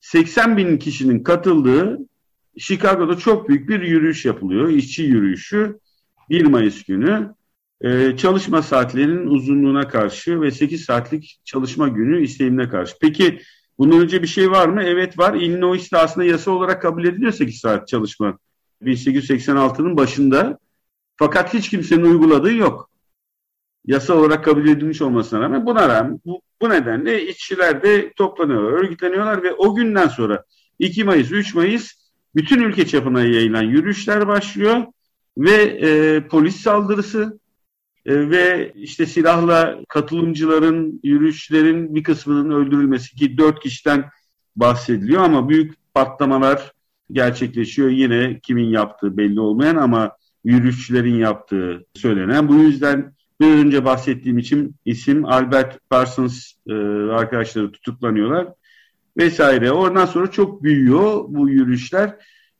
80 0.00 0.56
bin 0.56 0.78
kişinin 0.78 1.22
katıldığı 1.22 1.98
Chicago'da 2.58 3.16
çok 3.16 3.48
büyük 3.48 3.68
bir 3.68 3.80
yürüyüş 3.80 4.24
yapılıyor. 4.24 4.68
İşçi 4.68 5.02
yürüyüşü 5.02 5.78
1 6.30 6.44
Mayıs 6.44 6.84
günü. 6.84 7.34
Ee, 7.82 8.16
çalışma 8.16 8.62
saatlerinin 8.62 9.26
uzunluğuna 9.26 9.88
karşı 9.88 10.40
ve 10.40 10.50
8 10.50 10.84
saatlik 10.84 11.40
çalışma 11.44 11.88
günü 11.88 12.24
isteğimine 12.24 12.68
karşı. 12.68 12.94
Peki 13.00 13.40
bunun 13.78 14.00
önce 14.00 14.22
bir 14.22 14.26
şey 14.26 14.50
var 14.50 14.68
mı? 14.68 14.82
Evet 14.82 15.18
var. 15.18 15.34
Illinois'te 15.34 15.98
aslında 15.98 16.26
yasa 16.26 16.50
olarak 16.50 16.82
kabul 16.82 17.04
ediliyor 17.04 17.32
8 17.32 17.60
saat 17.60 17.88
çalışma. 17.88 18.38
1886'nın 18.82 19.96
başında. 19.96 20.58
Fakat 21.16 21.54
hiç 21.54 21.70
kimsenin 21.70 22.04
uyguladığı 22.04 22.54
yok. 22.54 22.90
Yasa 23.86 24.14
olarak 24.14 24.44
kabul 24.44 24.68
edilmiş 24.68 25.02
olmasına 25.02 25.40
rağmen 25.40 25.66
buna 25.66 25.88
rağmen 25.88 26.20
bu, 26.24 26.42
bu 26.62 26.70
nedenle 26.70 27.26
işçiler 27.26 27.82
de 27.82 28.12
toplanıyorlar, 28.12 28.72
örgütleniyorlar 28.72 29.42
ve 29.42 29.52
o 29.52 29.74
günden 29.74 30.08
sonra 30.08 30.44
2 30.78 31.04
Mayıs, 31.04 31.32
3 31.32 31.54
Mayıs 31.54 31.92
bütün 32.34 32.62
ülke 32.62 32.86
çapına 32.86 33.20
yayılan 33.22 33.62
yürüyüşler 33.62 34.28
başlıyor 34.28 34.84
ve 35.38 35.62
e, 35.62 36.20
polis 36.28 36.56
saldırısı 36.56 37.41
e, 38.06 38.30
ve 38.30 38.72
işte 38.74 39.06
silahla 39.06 39.78
katılımcıların, 39.88 41.00
yürüyüşlerin 41.02 41.94
bir 41.94 42.02
kısmının 42.02 42.50
öldürülmesi 42.50 43.16
ki 43.16 43.38
dört 43.38 43.60
kişiden 43.60 44.10
bahsediliyor 44.56 45.22
ama 45.22 45.48
büyük 45.48 45.74
patlamalar 45.94 46.72
gerçekleşiyor. 47.12 47.88
Yine 47.88 48.40
kimin 48.42 48.68
yaptığı 48.68 49.16
belli 49.16 49.40
olmayan 49.40 49.76
ama 49.76 50.16
yürüyüşçülerin 50.44 51.14
yaptığı 51.14 51.86
söylenen. 51.94 52.48
Bu 52.48 52.54
yüzden 52.54 53.14
bir 53.40 53.46
önce 53.46 53.84
bahsettiğim 53.84 54.38
için 54.38 54.76
isim 54.84 55.24
Albert 55.24 55.90
Parsons 55.90 56.52
e, 56.68 56.72
arkadaşları 57.12 57.72
tutuklanıyorlar 57.72 58.48
vesaire. 59.16 59.72
Oradan 59.72 60.06
sonra 60.06 60.30
çok 60.30 60.62
büyüyor 60.62 61.24
bu 61.28 61.48
yürüyüşler. 61.48 62.16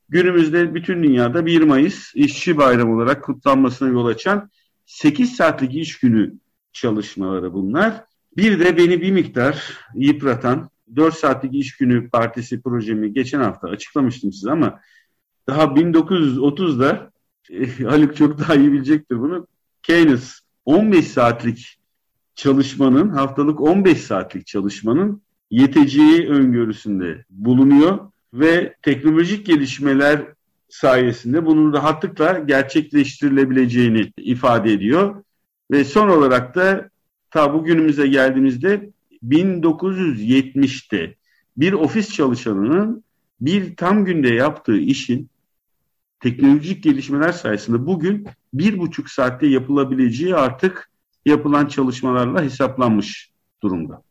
Günümüzde 0.09 0.75
bütün 0.75 1.03
dünyada 1.03 1.45
1 1.45 1.61
Mayıs 1.61 2.15
işçi 2.15 2.57
bayramı 2.57 2.95
olarak 2.95 3.23
kutlanmasına 3.23 3.89
yol 3.89 4.05
açan 4.05 4.49
8 4.85 5.35
saatlik 5.35 5.75
iş 5.75 5.99
günü 5.99 6.33
çalışmaları 6.73 7.53
bunlar. 7.53 8.03
Bir 8.37 8.59
de 8.59 8.77
beni 8.77 9.01
bir 9.01 9.11
miktar 9.11 9.77
yıpratan 9.95 10.69
4 10.95 11.13
saatlik 11.13 11.53
iş 11.53 11.77
günü 11.77 12.09
partisi 12.09 12.61
projemi 12.61 13.13
geçen 13.13 13.39
hafta 13.39 13.67
açıklamıştım 13.67 14.33
size 14.33 14.51
ama 14.51 14.79
daha 15.47 15.63
1930'da 15.63 17.13
Haluk 17.83 18.15
çok 18.15 18.39
daha 18.39 18.55
iyi 18.55 18.71
bilecektir 18.71 19.19
bunu. 19.19 19.47
Keynes 19.83 20.39
15 20.65 21.07
saatlik 21.07 21.79
çalışmanın, 22.35 23.09
haftalık 23.09 23.61
15 23.61 24.01
saatlik 24.01 24.47
çalışmanın 24.47 25.21
yeteceği 25.51 26.27
öngörüsünde 26.27 27.25
bulunuyor 27.29 27.99
ve 28.33 28.75
teknolojik 28.81 29.45
gelişmeler 29.45 30.25
sayesinde 30.73 31.45
bunun 31.45 31.73
rahatlıkla 31.73 32.39
gerçekleştirilebileceğini 32.39 34.13
ifade 34.17 34.73
ediyor. 34.73 35.23
Ve 35.71 35.83
son 35.83 36.09
olarak 36.09 36.55
da 36.55 36.89
ta 37.31 37.53
bugünümüze 37.53 38.07
geldiğimizde 38.07 38.89
1970'te 39.23 41.15
bir 41.57 41.73
ofis 41.73 42.13
çalışanının 42.13 43.03
bir 43.41 43.75
tam 43.75 44.05
günde 44.05 44.27
yaptığı 44.33 44.77
işin 44.77 45.29
teknolojik 46.19 46.83
gelişmeler 46.83 47.31
sayesinde 47.31 47.85
bugün 47.85 48.27
bir 48.53 48.79
buçuk 48.79 49.09
saatte 49.09 49.47
yapılabileceği 49.47 50.35
artık 50.35 50.89
yapılan 51.25 51.65
çalışmalarla 51.65 52.43
hesaplanmış 52.43 53.31
durumda. 53.63 54.01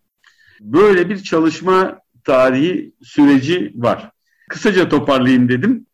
Böyle 0.60 1.08
bir 1.08 1.22
çalışma 1.22 1.98
tarihi 2.24 2.92
süreci 3.02 3.72
var. 3.74 4.10
Kısaca 4.48 4.88
toparlayayım 4.88 5.48
dedim. 5.48 5.86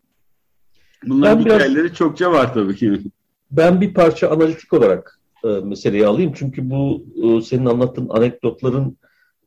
Bunların 1.07 1.39
ben 1.39 1.45
hikayeleri 1.45 1.85
biraz, 1.85 1.97
çokça 1.97 2.33
var 2.33 2.55
tabii 2.55 2.77
ki. 2.77 3.01
Ben 3.51 3.81
bir 3.81 3.95
parça 3.95 4.31
analitik 4.31 4.73
olarak 4.73 5.21
e, 5.45 5.49
meseleyi 5.49 6.07
alayım. 6.07 6.33
Çünkü 6.37 6.71
bu 6.71 7.05
e, 7.23 7.41
senin 7.43 7.67
anlattığın 7.67 8.09
anekdotların 8.09 8.97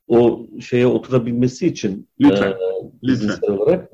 o 0.08 0.48
şeye 0.62 0.88
oturabilmesi 0.88 1.67
için 1.67 2.08
lütfen, 2.20 2.51
e, 2.51 2.55
lütfen. 3.03 3.53
olarak. 3.53 3.91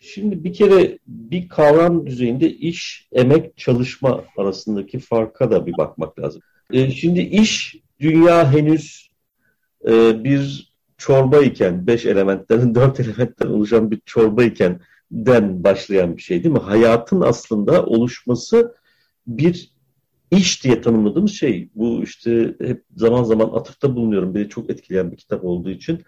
Şimdi 0.00 0.44
bir 0.44 0.52
kere 0.52 0.98
bir 1.06 1.48
kavram 1.48 2.06
düzeyinde 2.06 2.50
iş, 2.50 3.08
emek, 3.12 3.56
çalışma 3.56 4.24
arasındaki 4.36 4.98
farka 4.98 5.50
da 5.50 5.66
bir 5.66 5.76
bakmak 5.78 6.18
lazım. 6.18 6.42
E, 6.72 6.90
şimdi 6.90 7.20
iş, 7.20 7.76
dünya 8.00 8.52
henüz 8.52 9.10
e, 9.88 10.24
bir 10.24 10.72
çorba 10.98 11.38
iken, 11.38 11.86
beş 11.86 12.06
elementten, 12.06 12.74
dört 12.74 13.00
elementten 13.00 13.46
oluşan 13.46 13.90
bir 13.90 14.00
çorba 14.06 14.44
iken 14.44 14.80
den 15.10 15.64
başlayan 15.64 16.16
bir 16.16 16.22
şey 16.22 16.44
değil 16.44 16.54
mi? 16.54 16.60
Hayatın 16.60 17.20
aslında 17.20 17.86
oluşması 17.86 18.74
bir 19.26 19.70
iş 20.30 20.64
diye 20.64 20.80
tanımladığımız 20.80 21.32
şey. 21.32 21.70
Bu 21.74 22.02
işte 22.02 22.54
hep 22.60 22.84
zaman 22.96 23.24
zaman 23.24 23.48
atıfta 23.48 23.96
bulunuyorum. 23.96 24.34
Beni 24.34 24.48
çok 24.48 24.70
etkileyen 24.70 25.12
bir 25.12 25.16
kitap 25.16 25.44
olduğu 25.44 25.70
için. 25.70 26.02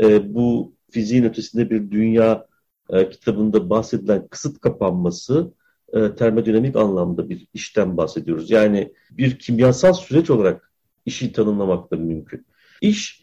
E, 0.00 0.34
bu 0.34 0.74
fiziğin 0.90 1.24
ötesinde 1.24 1.70
bir 1.70 1.90
dünya 1.90 2.46
e, 2.90 3.10
kitabında 3.10 3.70
bahsedilen 3.70 4.28
kısıt 4.28 4.60
kapanması 4.60 5.54
e, 5.92 6.14
termodinamik 6.14 6.76
anlamda 6.76 7.28
bir 7.28 7.46
işten 7.54 7.96
bahsediyoruz. 7.96 8.50
Yani 8.50 8.92
bir 9.10 9.38
kimyasal 9.38 9.92
süreç 9.92 10.30
olarak 10.30 10.72
işi 11.06 11.32
tanımlamak 11.32 11.90
da 11.90 11.96
mümkün. 11.96 12.46
İş 12.80 13.22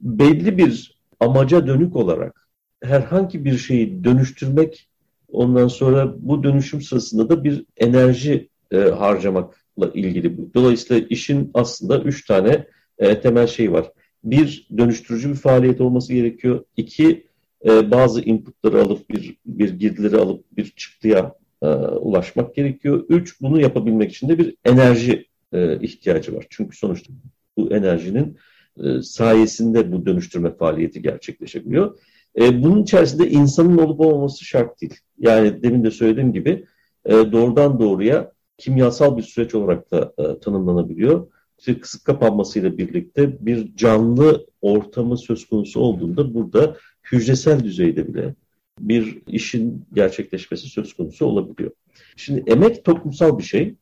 belli 0.00 0.58
bir 0.58 1.00
amaca 1.20 1.66
dönük 1.66 1.96
olarak 1.96 2.49
herhangi 2.82 3.44
bir 3.44 3.58
şeyi 3.58 4.04
dönüştürmek 4.04 4.88
ondan 5.32 5.68
sonra 5.68 6.14
bu 6.18 6.42
dönüşüm 6.42 6.82
sırasında 6.82 7.28
da 7.28 7.44
bir 7.44 7.64
enerji 7.76 8.48
e, 8.72 8.78
harcamakla 8.78 9.90
ilgili 9.94 10.38
bu. 10.38 10.50
Dolayısıyla 10.54 11.06
işin 11.10 11.50
aslında 11.54 12.00
üç 12.00 12.26
tane 12.26 12.66
e, 12.98 13.20
temel 13.20 13.46
şey 13.46 13.72
var. 13.72 13.92
Bir, 14.24 14.68
dönüştürücü 14.76 15.30
bir 15.30 15.34
faaliyet 15.34 15.80
olması 15.80 16.12
gerekiyor. 16.12 16.64
İki, 16.76 17.26
e, 17.64 17.90
bazı 17.90 18.20
inputları 18.20 18.82
alıp 18.82 19.10
bir, 19.10 19.36
bir 19.46 19.78
girdileri 19.78 20.16
alıp 20.16 20.44
bir 20.56 20.72
çıktıya 20.76 21.34
e, 21.62 21.66
ulaşmak 21.66 22.54
gerekiyor. 22.54 23.04
Üç, 23.08 23.40
bunu 23.40 23.60
yapabilmek 23.60 24.10
için 24.12 24.28
de 24.28 24.38
bir 24.38 24.56
enerji 24.64 25.26
e, 25.52 25.80
ihtiyacı 25.80 26.36
var. 26.36 26.46
Çünkü 26.50 26.76
sonuçta 26.76 27.12
bu 27.56 27.72
enerjinin 27.72 28.36
e, 28.84 29.02
sayesinde 29.02 29.92
bu 29.92 30.06
dönüştürme 30.06 30.54
faaliyeti 30.56 31.02
gerçekleşebiliyor. 31.02 31.98
E, 32.38 32.62
bunun 32.62 32.82
içerisinde 32.82 33.30
insanın 33.30 33.78
olup 33.78 34.00
olmaması 34.00 34.44
şart 34.44 34.80
değil. 34.80 34.94
Yani 35.18 35.62
demin 35.62 35.84
de 35.84 35.90
söylediğim 35.90 36.32
gibi 36.32 36.64
e, 37.04 37.12
doğrudan 37.12 37.80
doğruya 37.80 38.32
kimyasal 38.58 39.16
bir 39.16 39.22
süreç 39.22 39.54
olarak 39.54 39.90
da 39.90 40.12
e, 40.18 40.40
tanımlanabiliyor. 40.40 41.26
İşte 41.58 41.80
kısık 41.80 42.04
kapanmasıyla 42.04 42.78
birlikte 42.78 43.46
bir 43.46 43.76
canlı 43.76 44.46
ortamı 44.62 45.18
söz 45.18 45.48
konusu 45.48 45.80
olduğunda 45.80 46.34
burada 46.34 46.76
hücresel 47.12 47.64
düzeyde 47.64 48.08
bile 48.08 48.34
bir 48.80 49.22
işin 49.26 49.84
gerçekleşmesi 49.92 50.66
söz 50.66 50.94
konusu 50.94 51.26
olabiliyor. 51.26 51.70
Şimdi 52.16 52.50
emek 52.50 52.84
toplumsal 52.84 53.38
bir 53.38 53.42
şey 53.42 53.74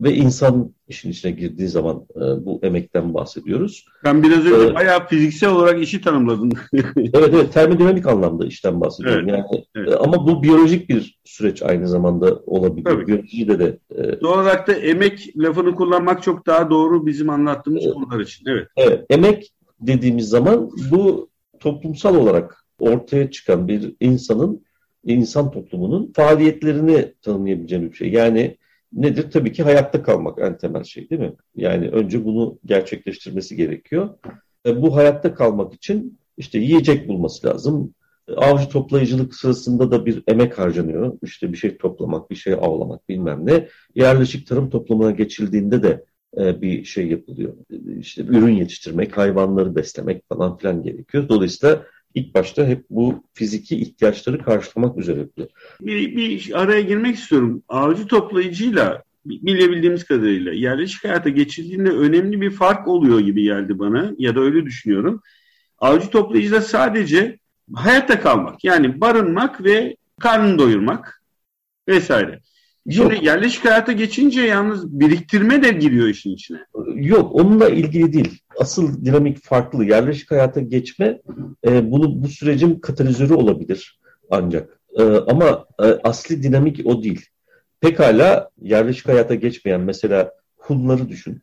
ve 0.00 0.14
insan 0.14 0.74
işin 0.88 1.10
içine 1.10 1.32
girdiği 1.32 1.68
zaman 1.68 2.06
e, 2.16 2.20
bu 2.20 2.60
emekten 2.62 3.14
bahsediyoruz. 3.14 3.86
Ben 4.04 4.22
biraz 4.22 4.46
önce 4.46 4.70
ee, 4.70 4.74
bayağı 4.74 5.06
fiziksel 5.06 5.50
olarak 5.50 5.82
işi 5.82 6.00
tanımladım. 6.00 6.50
evet 6.96 7.30
evet 7.34 7.52
termodinamik 7.52 8.06
anlamda 8.06 8.46
işten 8.46 8.80
bahsediyorum. 8.80 9.28
Evet, 9.28 9.44
yani 9.50 9.64
evet. 9.76 9.92
E, 9.92 9.96
ama 9.96 10.26
bu 10.26 10.42
biyolojik 10.42 10.88
bir 10.88 11.20
süreç 11.24 11.62
aynı 11.62 11.88
zamanda 11.88 12.40
olabiliyor. 12.46 12.90
Tabii. 12.90 13.06
Biyolojide 13.06 13.58
de. 13.58 13.78
E, 13.90 14.20
Doğal 14.20 14.42
olarak 14.42 14.68
da 14.68 14.72
emek 14.72 15.32
lafını 15.36 15.74
kullanmak 15.74 16.22
çok 16.22 16.46
daha 16.46 16.70
doğru 16.70 17.06
bizim 17.06 17.30
anlattığımız 17.30 17.84
evet. 17.84 17.94
konular 17.94 18.20
için. 18.20 18.46
Evet. 18.48 18.68
Evet. 18.76 19.06
Emek 19.10 19.52
dediğimiz 19.80 20.28
zaman 20.28 20.70
bu 20.90 21.30
toplumsal 21.60 22.16
olarak 22.16 22.64
ortaya 22.78 23.30
çıkan 23.30 23.68
bir 23.68 23.94
insanın 24.00 24.64
insan 25.04 25.50
toplumunun 25.50 26.12
faaliyetlerini 26.16 27.14
tanımlayabileceğim 27.22 27.90
bir 27.90 27.96
şey. 27.96 28.12
Yani 28.12 28.56
nedir? 28.94 29.30
Tabii 29.30 29.52
ki 29.52 29.62
hayatta 29.62 30.02
kalmak 30.02 30.38
en 30.38 30.58
temel 30.58 30.84
şey 30.84 31.10
değil 31.10 31.20
mi? 31.20 31.32
Yani 31.56 31.88
önce 31.88 32.24
bunu 32.24 32.58
gerçekleştirmesi 32.64 33.56
gerekiyor. 33.56 34.08
E, 34.66 34.82
bu 34.82 34.96
hayatta 34.96 35.34
kalmak 35.34 35.74
için 35.74 36.18
işte 36.36 36.58
yiyecek 36.58 37.08
bulması 37.08 37.46
lazım. 37.46 37.94
Avcı 38.36 38.68
toplayıcılık 38.68 39.34
sırasında 39.34 39.90
da 39.90 40.06
bir 40.06 40.22
emek 40.26 40.58
harcanıyor. 40.58 41.18
İşte 41.22 41.52
bir 41.52 41.56
şey 41.56 41.76
toplamak, 41.76 42.30
bir 42.30 42.36
şey 42.36 42.52
avlamak 42.52 43.08
bilmem 43.08 43.46
ne. 43.46 43.68
Yerleşik 43.94 44.46
tarım 44.46 44.70
toplumuna 44.70 45.10
geçildiğinde 45.10 45.82
de 45.82 46.04
e, 46.38 46.62
bir 46.62 46.84
şey 46.84 47.08
yapılıyor. 47.08 47.54
İşte 47.98 48.22
ürün 48.22 48.54
yetiştirmek, 48.54 49.16
hayvanları 49.16 49.76
beslemek 49.76 50.28
falan 50.28 50.56
filan 50.56 50.82
gerekiyor. 50.82 51.28
Dolayısıyla 51.28 51.84
ilk 52.14 52.34
başta 52.34 52.66
hep 52.66 52.84
bu 52.90 53.24
fiziki 53.34 53.76
ihtiyaçları 53.76 54.44
karşılamak 54.44 54.98
üzere. 54.98 55.28
Bir, 55.80 56.16
bir 56.16 56.62
araya 56.62 56.80
girmek 56.80 57.16
istiyorum. 57.16 57.62
Avcı 57.68 58.06
toplayıcıyla 58.06 59.02
bilebildiğimiz 59.26 60.04
kadarıyla 60.04 60.52
yerleşik 60.52 61.04
hayata 61.04 61.28
geçildiğinde 61.28 61.90
önemli 61.90 62.40
bir 62.40 62.50
fark 62.50 62.88
oluyor 62.88 63.20
gibi 63.20 63.42
geldi 63.42 63.78
bana 63.78 64.12
ya 64.18 64.34
da 64.36 64.40
öyle 64.40 64.64
düşünüyorum. 64.64 65.22
Avcı 65.78 66.10
toplayıcıda 66.10 66.60
sadece 66.60 67.38
hayatta 67.74 68.20
kalmak 68.20 68.64
yani 68.64 69.00
barınmak 69.00 69.64
ve 69.64 69.96
karnını 70.20 70.58
doyurmak 70.58 71.22
vesaire. 71.88 72.40
Şimdi 72.90 73.14
Yok. 73.14 73.22
yerleşik 73.22 73.64
hayata 73.64 73.92
geçince 73.92 74.40
yalnız 74.40 75.00
biriktirme 75.00 75.62
de 75.62 75.72
giriyor 75.72 76.08
işin 76.08 76.34
içine. 76.34 76.58
Yok 76.94 77.34
onunla 77.34 77.68
ilgili 77.68 78.12
değil. 78.12 78.40
Asıl 78.58 79.04
dinamik 79.04 79.42
farklı. 79.42 79.84
Yerleşik 79.84 80.30
hayata 80.30 80.60
geçme 80.60 81.20
e, 81.66 81.90
bunu 81.90 82.22
bu 82.22 82.28
sürecin 82.28 82.74
katalizörü 82.74 83.34
olabilir 83.34 84.00
ancak. 84.30 84.80
E, 84.98 85.02
ama 85.02 85.66
e, 85.82 85.84
asli 85.84 86.42
dinamik 86.42 86.86
o 86.86 87.02
değil. 87.02 87.26
Pekala 87.80 88.50
yerleşik 88.62 89.08
hayata 89.08 89.34
geçmeyen 89.34 89.80
mesela 89.80 90.32
Hunları 90.56 91.08
düşün. 91.08 91.42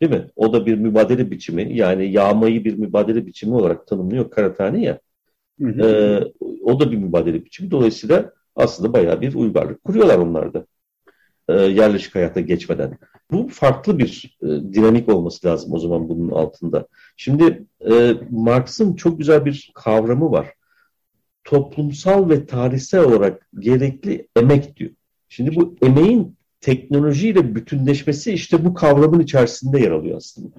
Değil 0.00 0.12
mi? 0.12 0.30
O 0.36 0.52
da 0.52 0.66
bir 0.66 0.74
mübadele 0.74 1.30
biçimi. 1.30 1.76
Yani 1.76 2.12
yağmayı 2.12 2.64
bir 2.64 2.78
mübadele 2.78 3.26
biçimi 3.26 3.54
olarak 3.54 3.86
tanımlıyor 3.86 4.30
Karatani 4.30 4.84
ya. 4.84 4.98
Hı 5.60 5.68
hı. 5.68 5.86
E, 5.86 6.48
o 6.64 6.80
da 6.80 6.92
bir 6.92 6.96
mübadele 6.96 7.44
biçimi. 7.44 7.70
Dolayısıyla 7.70 8.32
aslında 8.56 8.92
bayağı 8.92 9.20
bir 9.20 9.34
uygarlık 9.34 9.84
kuruyorlar 9.84 10.18
onlar 10.18 10.54
da. 10.54 10.66
E, 11.52 11.62
yerleşik 11.62 12.14
hayata 12.14 12.40
geçmeden. 12.40 12.98
Bu 13.30 13.48
farklı 13.48 13.98
bir 13.98 14.38
e, 14.42 14.46
dinamik 14.46 15.08
olması 15.08 15.46
lazım 15.46 15.72
o 15.72 15.78
zaman 15.78 16.08
bunun 16.08 16.30
altında. 16.30 16.86
Şimdi 17.16 17.66
e, 17.90 18.14
Marx'ın 18.30 18.94
çok 18.94 19.18
güzel 19.18 19.44
bir 19.44 19.72
kavramı 19.74 20.30
var. 20.30 20.54
Toplumsal 21.44 22.30
ve 22.30 22.46
tarihsel 22.46 23.04
olarak 23.04 23.48
gerekli 23.58 24.28
emek 24.36 24.76
diyor. 24.76 24.90
Şimdi 25.28 25.56
bu 25.56 25.76
emeğin 25.82 26.36
teknolojiyle 26.60 27.54
bütünleşmesi 27.54 28.32
işte 28.32 28.64
bu 28.64 28.74
kavramın 28.74 29.20
içerisinde 29.20 29.80
yer 29.80 29.90
alıyor 29.90 30.16
aslında. 30.16 30.56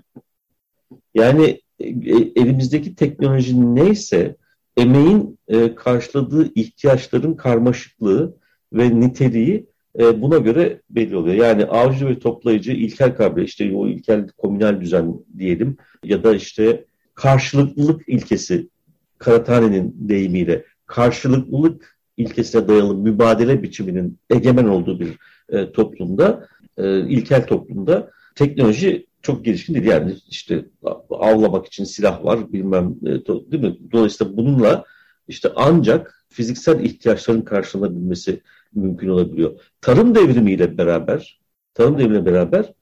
Yani 1.13 1.61
e, 1.79 1.89
elimizdeki 2.35 2.95
teknoloji 2.95 3.75
neyse 3.75 4.35
emeğin 4.77 5.39
e, 5.47 5.75
karşıladığı 5.75 6.53
ihtiyaçların 6.55 7.33
karmaşıklığı 7.33 8.37
ve 8.73 8.99
niteliği 8.99 9.72
e, 9.99 10.21
buna 10.21 10.37
göre 10.37 10.81
belli 10.89 11.15
oluyor. 11.15 11.35
Yani 11.35 11.65
avcı 11.65 12.07
ve 12.07 12.19
toplayıcı 12.19 12.71
ilkel 12.71 13.15
kavram, 13.15 13.43
işte 13.43 13.75
o 13.75 13.87
ilkel 13.87 14.27
komünal 14.37 14.81
düzen 14.81 15.15
diyelim 15.37 15.77
ya 16.03 16.23
da 16.23 16.35
işte 16.35 16.85
karşılıklılık 17.13 18.09
ilkesi 18.09 18.69
Karatane'nin 19.17 19.95
deyimiyle 19.99 20.65
karşılıklılık 20.85 21.97
ilkesine 22.17 22.67
dayalı 22.67 22.95
mübadele 22.95 23.63
biçiminin 23.63 24.17
egemen 24.29 24.65
olduğu 24.65 24.99
bir 24.99 25.17
e, 25.49 25.71
toplumda, 25.71 26.47
e, 26.77 26.99
ilkel 26.99 27.47
toplumda 27.47 28.11
teknoloji 28.35 29.07
çok 29.21 29.45
gelişkin 29.45 29.73
değil. 29.73 29.85
Yani 29.85 30.15
işte 30.29 30.65
avlamak 31.09 31.65
için 31.65 31.83
silah 31.83 32.25
var 32.25 32.53
bilmem 32.53 32.95
e, 33.05 33.25
değil 33.51 33.63
mi? 33.63 33.77
Dolayısıyla 33.91 34.37
bununla 34.37 34.85
işte 35.27 35.49
ancak 35.55 36.25
fiziksel 36.29 36.79
ihtiyaçların 36.79 37.41
karşılanabilmesi 37.41 38.41
mümkün 38.75 39.09
olabiliyor. 39.09 39.59
Tarım 39.81 40.15
devrimiyle 40.15 40.77
beraber 40.77 41.39
tarım 41.73 41.97
devrimiyle 41.97 42.25
beraber 42.25 42.73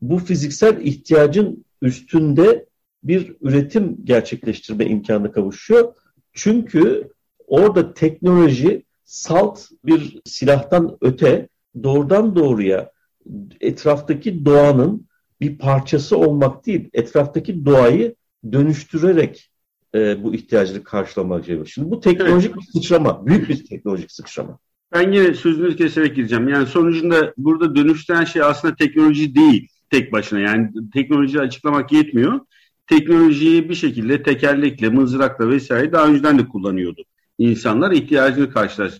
bu 0.00 0.18
fiziksel 0.18 0.80
ihtiyacın 0.80 1.64
üstünde 1.82 2.66
bir 3.04 3.36
üretim 3.40 3.96
gerçekleştirme 4.04 4.86
imkanı 4.86 5.32
kavuşuyor. 5.32 5.94
Çünkü 6.32 7.10
orada 7.46 7.94
teknoloji 7.94 8.84
salt 9.04 9.60
bir 9.84 10.20
silahtan 10.24 10.98
öte 11.00 11.48
doğrudan 11.82 12.36
doğruya 12.36 12.92
etraftaki 13.60 14.44
doğanın 14.44 15.06
bir 15.40 15.58
parçası 15.58 16.16
olmak 16.16 16.66
değil, 16.66 16.90
etraftaki 16.92 17.66
doğayı 17.66 18.14
dönüştürerek 18.52 19.50
e, 19.94 20.24
bu 20.24 20.34
ihtiyacını 20.34 20.84
karşılamak 20.84 21.44
gerekiyor. 21.44 21.66
Şimdi 21.66 21.90
bu 21.90 22.00
teknolojik 22.00 22.50
evet. 22.50 22.60
bir 22.60 22.72
sıçrama, 22.72 23.26
büyük 23.26 23.48
bir 23.48 23.66
teknolojik 23.66 24.12
sıçrama. 24.12 24.58
Ben 24.92 25.12
yine 25.12 25.34
sözünüzü 25.34 25.76
keserek 25.76 26.16
gireceğim. 26.16 26.48
Yani 26.48 26.66
sonucunda 26.66 27.34
burada 27.36 27.76
dönüştüren 27.76 28.24
şey 28.24 28.42
aslında 28.42 28.74
teknoloji 28.74 29.34
değil 29.34 29.68
tek 29.90 30.12
başına. 30.12 30.40
Yani 30.40 30.70
teknolojiyi 30.92 31.42
açıklamak 31.42 31.92
yetmiyor. 31.92 32.40
Teknolojiyi 32.86 33.68
bir 33.68 33.74
şekilde 33.74 34.22
tekerlekle, 34.22 34.88
mızrakla 34.88 35.48
vesaire 35.48 35.92
daha 35.92 36.06
önceden 36.06 36.38
de 36.38 36.48
kullanıyordu. 36.48 37.02
İnsanlar 37.38 37.92
ihtiyacını 37.92 38.50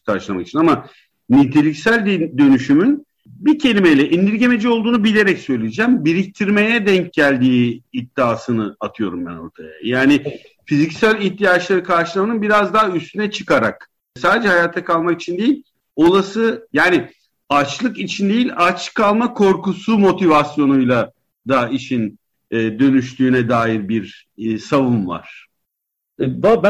karşılamak 0.07 0.47
için. 0.47 0.59
Ama 0.59 0.87
niteliksel 1.31 2.07
dönüşümün 2.39 3.07
bir 3.27 3.59
kelimeyle 3.59 4.11
indirgemeci 4.11 4.69
olduğunu 4.69 5.05
bilerek 5.05 5.39
söyleyeceğim. 5.39 6.05
Biriktirmeye 6.05 6.87
denk 6.87 7.13
geldiği 7.13 7.83
iddiasını 7.93 8.77
atıyorum 8.81 9.27
ben 9.27 9.37
ortaya. 9.37 9.73
Yani 9.83 10.41
fiziksel 10.67 11.21
ihtiyaçları 11.23 11.85
karşılamanın 11.85 12.43
biraz 12.43 12.75
daha 12.75 12.91
üstüne 12.91 13.31
çıkarak 13.31 13.91
sadece 14.17 14.49
hayatta 14.49 14.85
kalmak 14.85 15.21
için 15.21 15.39
değil, 15.39 15.63
olası 16.07 16.69
yani 16.73 17.11
açlık 17.49 17.99
için 17.99 18.31
değil 18.31 18.53
aç 18.57 18.95
kalma 18.95 19.35
korkusu 19.35 19.99
motivasyonuyla 19.99 21.13
da 21.49 21.69
işin 21.69 22.19
e, 22.51 22.57
dönüştüğüne 22.79 23.49
dair 23.49 23.89
bir 23.89 24.29
e, 24.39 24.59
savun 24.59 25.07
var. 25.07 25.47
E, 26.21 26.43
ben, 26.43 26.63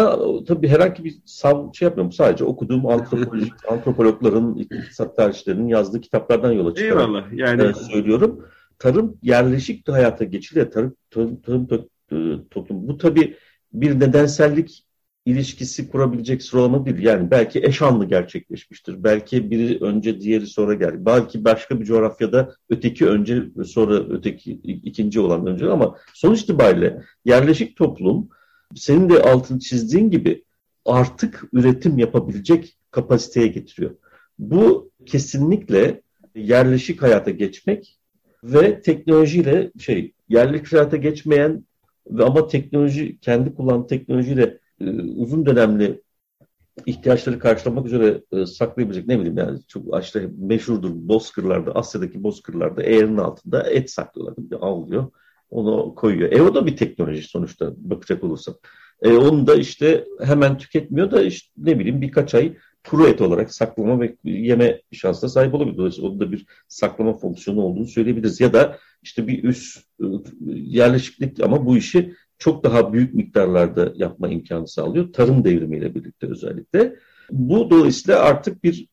tabii 0.44 0.68
herhangi 0.68 1.04
bir 1.04 1.14
sav 1.24 1.72
şey 1.72 1.86
yapmıyorum. 1.86 2.12
Sadece 2.12 2.44
okuduğum 2.44 2.86
antropolojik 2.86 3.52
antropologların, 3.68 4.54
iktisat 4.54 5.16
tarihçilerinin 5.16 5.68
yazdığı 5.68 6.00
kitaplardan 6.00 6.52
yola 6.52 6.74
çıkarak 6.74 7.08
Eyvallah, 7.08 7.32
yani... 7.32 7.62
E, 7.62 7.74
söylüyorum. 7.74 8.46
Tarım 8.78 9.18
yerleşik 9.22 9.88
hayata 9.88 10.24
geçiliyor. 10.24 10.70
Tarım, 10.70 10.96
tarım, 11.10 11.40
tarım, 11.40 11.66
tarım 11.66 11.86
e, 12.12 12.48
toplum. 12.50 12.88
Bu 12.88 12.98
tabii 12.98 13.36
bir 13.72 14.00
nedensellik 14.00 14.84
ilişkisi 15.26 15.88
kurabilecek 15.88 16.42
sıralama 16.42 16.86
değil. 16.86 16.98
Yani 16.98 17.30
belki 17.30 17.60
eş 17.64 17.82
anlı 17.82 18.04
gerçekleşmiştir. 18.04 19.04
Belki 19.04 19.50
biri 19.50 19.84
önce 19.84 20.20
diğeri 20.20 20.46
sonra 20.46 20.74
geldi. 20.74 20.96
Belki 20.98 21.44
başka 21.44 21.80
bir 21.80 21.84
coğrafyada 21.84 22.54
öteki 22.70 23.06
önce 23.06 23.42
sonra 23.66 23.94
öteki 23.94 24.52
ikinci 24.62 25.20
olan 25.20 25.46
önce 25.46 25.70
ama 25.70 25.96
sonuç 26.14 26.40
itibariyle 26.40 27.02
yerleşik 27.24 27.76
toplum 27.76 28.28
senin 28.74 29.10
de 29.10 29.22
altını 29.22 29.58
çizdiğin 29.58 30.10
gibi 30.10 30.44
artık 30.84 31.44
üretim 31.52 31.98
yapabilecek 31.98 32.76
kapasiteye 32.90 33.46
getiriyor. 33.46 33.90
Bu 34.38 34.90
kesinlikle 35.06 36.02
yerleşik 36.34 37.02
hayata 37.02 37.30
geçmek 37.30 37.98
ve 38.44 38.80
teknolojiyle 38.80 39.72
şey 39.78 40.12
yerleşik 40.28 40.72
hayata 40.72 40.96
geçmeyen 40.96 41.64
ama 42.18 42.46
teknoloji 42.46 43.18
kendi 43.20 43.54
kullandığı 43.54 43.86
teknolojiyle 43.86 44.58
e, 44.80 44.90
uzun 45.00 45.46
dönemli 45.46 46.02
ihtiyaçları 46.86 47.38
karşılamak 47.38 47.86
üzere 47.86 48.22
e, 48.32 48.46
saklayabilecek 48.46 49.06
ne 49.06 49.18
bileyim 49.18 49.38
yani 49.38 49.58
çok 49.68 50.02
işte 50.02 50.30
meşhurdur 50.38 50.90
bozkırlarda 50.94 51.72
Asya'daki 51.72 52.22
bozkırlarda 52.22 52.82
eğerin 52.82 53.16
altında 53.16 53.70
et 53.70 53.90
saklıyorlar. 53.90 54.36
Avlıyor 54.60 55.10
onu 55.50 55.94
koyuyor. 55.94 56.32
E 56.32 56.42
o 56.42 56.54
da 56.54 56.66
bir 56.66 56.76
teknoloji 56.76 57.22
sonuçta 57.22 57.72
bakacak 57.76 58.24
olursak. 58.24 58.56
E, 59.02 59.12
onu 59.12 59.46
da 59.46 59.54
işte 59.54 60.04
hemen 60.22 60.58
tüketmiyor 60.58 61.10
da 61.10 61.22
işte 61.22 61.50
ne 61.56 61.78
bileyim 61.78 62.00
birkaç 62.00 62.34
ay 62.34 62.56
kuru 62.88 63.06
et 63.06 63.20
olarak 63.20 63.54
saklama 63.54 64.00
ve 64.00 64.16
yeme 64.24 64.82
şansına 64.92 65.30
sahip 65.30 65.54
olabilir. 65.54 65.76
Dolayısıyla 65.76 66.10
onun 66.10 66.20
da 66.20 66.32
bir 66.32 66.46
saklama 66.68 67.16
fonksiyonu 67.16 67.60
olduğunu 67.60 67.86
söyleyebiliriz. 67.86 68.40
Ya 68.40 68.52
da 68.52 68.78
işte 69.02 69.26
bir 69.26 69.44
üst 69.44 69.78
e, 70.00 70.04
yerleşiklik 70.50 71.40
ama 71.40 71.66
bu 71.66 71.76
işi 71.76 72.14
çok 72.40 72.64
daha 72.64 72.92
büyük 72.92 73.14
miktarlarda 73.14 73.92
yapma 73.96 74.28
imkanı 74.28 74.68
sağlıyor. 74.68 75.12
Tarım 75.12 75.44
devrimiyle 75.44 75.94
birlikte 75.94 76.26
özellikle. 76.26 76.96
Bu 77.30 77.70
dolayısıyla 77.70 78.20
artık 78.20 78.64
bir 78.64 78.88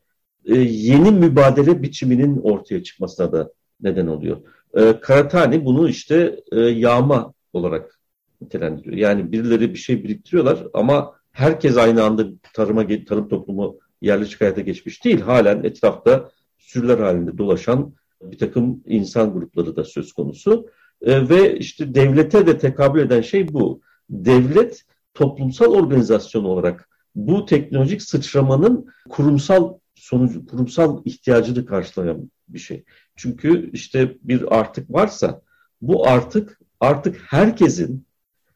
e, 0.46 0.58
yeni 0.60 1.12
mübadele 1.12 1.82
biçiminin 1.82 2.38
ortaya 2.38 2.84
çıkmasına 2.84 3.32
da 3.32 3.52
neden 3.82 4.08
oluyor. 4.08 4.38
E, 4.74 5.00
Karatani 5.00 5.66
bunu 5.66 5.90
işte 5.90 6.40
e, 6.52 6.60
yağma 6.60 7.34
olarak 7.54 8.00
nitelendiriyor. 8.42 8.98
Yani 8.98 9.32
birileri 9.32 9.74
bir 9.74 9.80
şey 9.80 10.04
biriktiriyorlar 10.04 10.68
ama 10.74 11.14
herkes 11.32 11.78
aynı 11.78 12.04
anda 12.04 12.28
tarıma 12.54 12.88
tarım 13.08 13.30
toplumu 13.30 13.78
yerleşik 14.02 14.42
hayata 14.42 14.62
geçmiş 14.62 15.06
değil. 15.06 15.22
Halen 15.22 15.64
etrafta 15.64 16.32
sürüler 16.58 16.98
halinde 16.98 17.38
dolaşan 17.38 17.94
bir 18.22 18.38
takım 18.38 18.84
insan 18.86 19.34
grupları 19.34 19.76
da 19.76 19.84
söz 19.84 20.14
konusu. 20.14 20.68
E, 21.02 21.30
ve 21.30 21.58
işte 21.58 21.96
devlete 21.96 22.48
de 22.48 22.58
tekabül 22.58 23.02
eden 23.02 23.22
şey 23.22 23.54
bu. 23.54 23.82
Devlet 24.10 24.86
toplumsal 25.14 25.74
organizasyon 25.74 26.44
olarak 26.44 26.90
bu 27.16 27.46
teknolojik 27.46 28.02
sıçramanın 28.02 28.88
kurumsal 29.10 29.78
sonucu, 29.96 30.46
kurumsal 30.46 31.02
ihtiyacını 31.06 31.66
karşılayan 31.66 32.32
bir 32.48 32.60
şey. 32.60 32.84
Çünkü 33.16 33.72
işte 33.74 34.18
bir 34.24 34.58
artık 34.60 34.94
varsa 34.94 35.42
bu 35.82 36.08
artık 36.08 36.60
artık 36.80 37.18
herkesin 37.28 38.06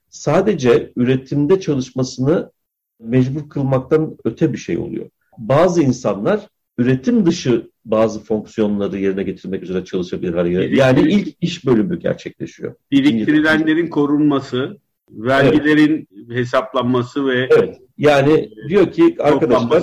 sadece 0.10 0.94
üretimde 0.96 1.60
çalışmasını 1.60 2.52
mecbur 3.00 3.50
kılmaktan 3.50 4.18
öte 4.26 4.54
bir 4.54 4.58
şey 4.58 4.78
oluyor. 4.78 5.10
Bazı 5.38 5.84
insanlar 5.84 6.48
üretim 6.78 7.26
dışı 7.26 7.71
bazı 7.86 8.24
fonksiyonları 8.24 8.98
yerine 8.98 9.24
getirmek 9.24 9.64
üzere 9.64 9.86
çalışabilir 9.86 10.34
hale 10.34 10.76
Yani 10.76 11.12
ilk 11.12 11.36
iş 11.42 11.66
bölümü 11.66 12.00
gerçekleşiyor. 12.00 12.76
Biriktirilenlerin 12.92 13.88
korunması, 13.88 14.78
vergilerin 15.12 16.08
evet. 16.16 16.38
hesaplanması 16.38 17.28
ve 17.28 17.50
Evet. 17.58 17.82
Yani 17.98 18.50
diyor 18.70 18.92
ki 18.92 19.16
arkadaşlar 19.20 19.82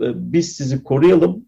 e, 0.00 0.32
biz 0.32 0.52
sizi 0.52 0.82
koruyalım. 0.82 1.46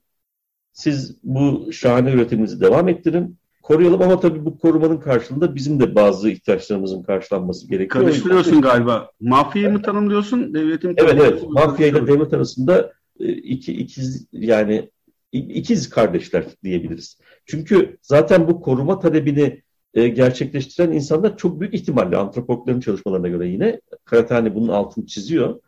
Siz 0.72 1.18
bu 1.22 1.72
şahane 1.72 2.12
üretiminizi 2.12 2.60
devam 2.60 2.88
ettirin. 2.88 3.38
Koruyalım 3.62 4.02
ama 4.02 4.20
tabii 4.20 4.44
bu 4.44 4.58
korumanın 4.58 4.96
karşılığında 4.96 5.54
bizim 5.54 5.80
de 5.80 5.94
bazı 5.94 6.30
ihtiyaçlarımızın 6.30 7.02
karşılanması 7.02 7.68
gerekiyor. 7.68 8.04
Karıştırıyorsun 8.04 8.60
galiba. 8.60 9.10
Mafyayı 9.20 9.72
mı 9.72 9.82
tanımlıyorsun, 9.82 10.54
devleti 10.54 10.88
mi 10.88 10.94
Evet 10.96 11.14
evet. 11.20 11.42
Mafya 11.48 11.86
ile 11.86 12.06
devlet 12.06 12.34
arasında 12.34 12.92
e, 13.20 13.32
iki 13.32 13.72
ikiz 13.72 14.26
yani 14.32 14.90
ikiz 15.32 15.90
kardeşler 15.90 16.44
diyebiliriz. 16.64 17.18
Çünkü 17.46 17.98
zaten 18.02 18.48
bu 18.48 18.60
koruma 18.60 18.98
talebini 18.98 19.62
e, 19.94 20.08
gerçekleştiren 20.08 20.92
insanlar 20.92 21.36
çok 21.36 21.60
büyük 21.60 21.74
ihtimalle 21.74 22.16
antropologların 22.16 22.80
çalışmalarına 22.80 23.28
göre 23.28 23.48
yine 23.48 23.80
Karatani 24.04 24.54
bunun 24.54 24.68
altını 24.68 25.06
çiziyor. 25.06 25.60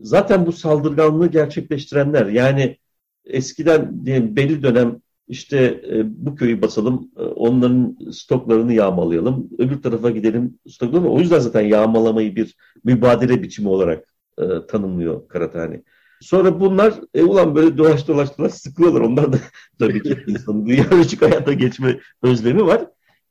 Zaten 0.00 0.46
bu 0.46 0.52
saldırganlığı 0.52 1.26
gerçekleştirenler 1.30 2.26
yani 2.26 2.78
eskiden 3.24 4.06
diyelim 4.06 4.36
belli 4.36 4.62
dönem 4.62 5.00
işte 5.28 5.82
e, 5.90 6.26
bu 6.26 6.34
köyü 6.34 6.62
basalım, 6.62 7.10
e, 7.16 7.22
onların 7.22 7.96
stoklarını 8.12 8.72
yağmalayalım, 8.72 9.50
öbür 9.58 9.82
tarafa 9.82 10.10
gidelim 10.10 10.58
stoklarını. 10.68 11.10
O 11.10 11.20
yüzden 11.20 11.38
zaten 11.38 11.60
yağmalamayı 11.60 12.36
bir 12.36 12.56
mübadele 12.84 13.42
biçimi 13.42 13.68
olarak 13.68 14.14
e, 14.38 14.44
tanımlıyor 14.68 15.28
Karatani. 15.28 15.82
Sonra 16.22 16.60
bunlar 16.60 16.94
e, 17.14 17.22
ulan 17.22 17.54
böyle 17.54 17.78
dolaş 17.78 18.08
dolaş 18.08 18.38
dolaş 18.38 18.52
sıkıyorlar. 18.54 19.00
Onlar 19.00 19.32
da 19.32 19.38
tabii 19.78 20.02
ki 20.02 20.16
insanın 20.26 20.66
dünyacık 20.66 21.22
hayata 21.22 21.52
geçme 21.52 22.00
özlemi 22.22 22.66
var. 22.66 22.86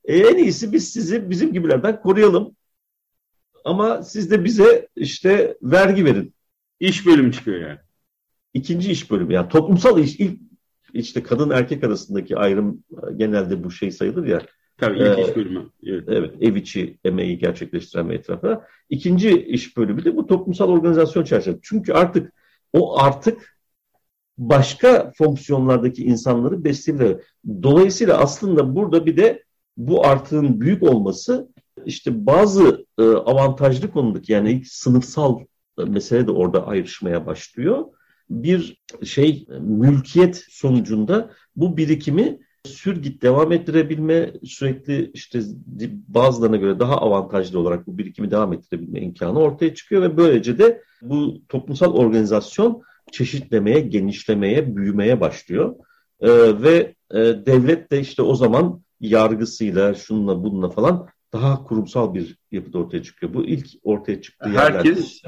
E, 0.06 0.18
en 0.18 0.38
iyisi 0.38 0.74
biz 0.74 0.90
sizi 0.90 1.30
bizim 1.30 1.54
gibilerden 1.54 2.02
koruyalım. 2.02 2.56
Ama 3.66 4.04
siz 4.04 4.32
de 4.32 4.44
bize 4.44 4.88
işte 4.96 5.58
vergi 5.62 6.06
verin. 6.06 6.34
İş 6.80 7.06
bölümü 7.06 7.32
çıkıyor 7.32 7.62
yani. 7.62 7.80
İkinci 8.54 8.92
iş 8.92 9.12
bölümü 9.12 9.34
yani 9.34 9.50
toplumsal 9.50 10.00
iş 10.00 10.20
ilk 10.20 10.40
işte 10.94 11.24
kadın 11.24 11.50
erkek 11.50 11.84
arasındaki 11.84 12.38
ayrım 12.38 12.84
genelde 13.18 13.64
bu 13.64 13.72
şey 13.72 13.92
sayılır 13.92 14.28
ya. 14.28 14.42
Tabii 14.78 15.00
ilk 15.00 15.20
ee, 15.20 15.22
iş 15.22 15.36
bölümü. 15.36 15.70
Evet. 15.86 16.04
evet, 16.08 16.34
ev 16.42 16.56
içi 16.56 16.98
emeği 17.04 17.38
gerçekleştiren 17.38 18.10
ve 18.10 18.16
etrafa. 18.16 18.68
İkinci 18.90 19.42
iş 19.42 19.78
bölümü 19.78 20.06
de 20.06 20.16
bu 20.16 20.28
toplumsal 20.28 20.70
organizasyon 20.70 21.24
çerçevesi. 21.24 21.60
Çünkü 21.64 21.94
artık 21.94 22.34
o 22.74 23.00
artık 23.00 23.58
başka 24.38 25.12
fonksiyonlardaki 25.18 26.04
insanları 26.04 26.64
besleyebilir. 26.64 27.18
Dolayısıyla 27.64 28.18
aslında 28.18 28.76
burada 28.76 29.06
bir 29.06 29.18
de 29.18 29.44
bu 29.78 30.06
artığın 30.06 30.62
büyük 30.62 30.84
olması 30.84 31.50
işte 31.86 32.26
bazı 32.26 32.86
e, 33.00 33.04
avantajlı 33.04 33.92
konudaki 33.92 34.32
yani 34.32 34.52
ilk 34.52 34.68
sınıfsal 34.68 35.40
mesele 35.88 36.28
de 36.28 36.32
orada 36.32 36.68
ayrışmaya 36.68 37.26
başlıyor. 37.26 37.86
Bir 38.30 38.82
şey 39.04 39.48
mülkiyet 39.60 40.46
sonucunda 40.50 41.32
bu 41.56 41.78
birikimi 41.78 42.40
sürgit 42.66 43.22
devam 43.22 43.52
ettirebilme, 43.52 44.34
sürekli 44.44 45.12
işte 45.14 45.42
bazılarına 46.08 46.58
göre 46.58 46.80
daha 46.80 46.98
avantajlı 46.98 47.60
olarak 47.60 47.88
bu 47.88 47.98
birikimi 47.98 48.32
devam 48.32 48.54
ettirebilme 48.54 49.02
imkanı 49.02 49.40
ortaya 49.40 49.76
çıkıyor 49.76 50.02
ve 50.02 50.18
böylece 50.18 50.58
de 50.58 50.82
bu 51.02 51.42
toplumsal 51.50 51.94
organizasyon 51.94 52.82
çeşitlemeye, 53.12 53.80
genişlemeye, 53.80 54.76
büyümeye 54.76 55.22
başlıyor. 55.22 55.76
Ee, 56.22 56.62
ve 56.64 56.96
e, 57.12 57.18
devlet 57.20 57.92
de 57.92 58.00
işte 58.00 58.22
o 58.22 58.36
zaman 58.36 58.82
yargısıyla, 59.00 59.94
şununla 59.94 60.44
bununla 60.44 60.70
falan 60.70 61.08
daha 61.34 61.64
kurumsal 61.64 62.14
bir 62.14 62.38
yapıda 62.52 62.78
ortaya 62.78 63.04
çıkıyor. 63.04 63.34
Bu 63.34 63.46
ilk 63.46 63.68
ortaya 63.84 64.22
çıktığı 64.22 64.50
Herkes, 64.50 65.22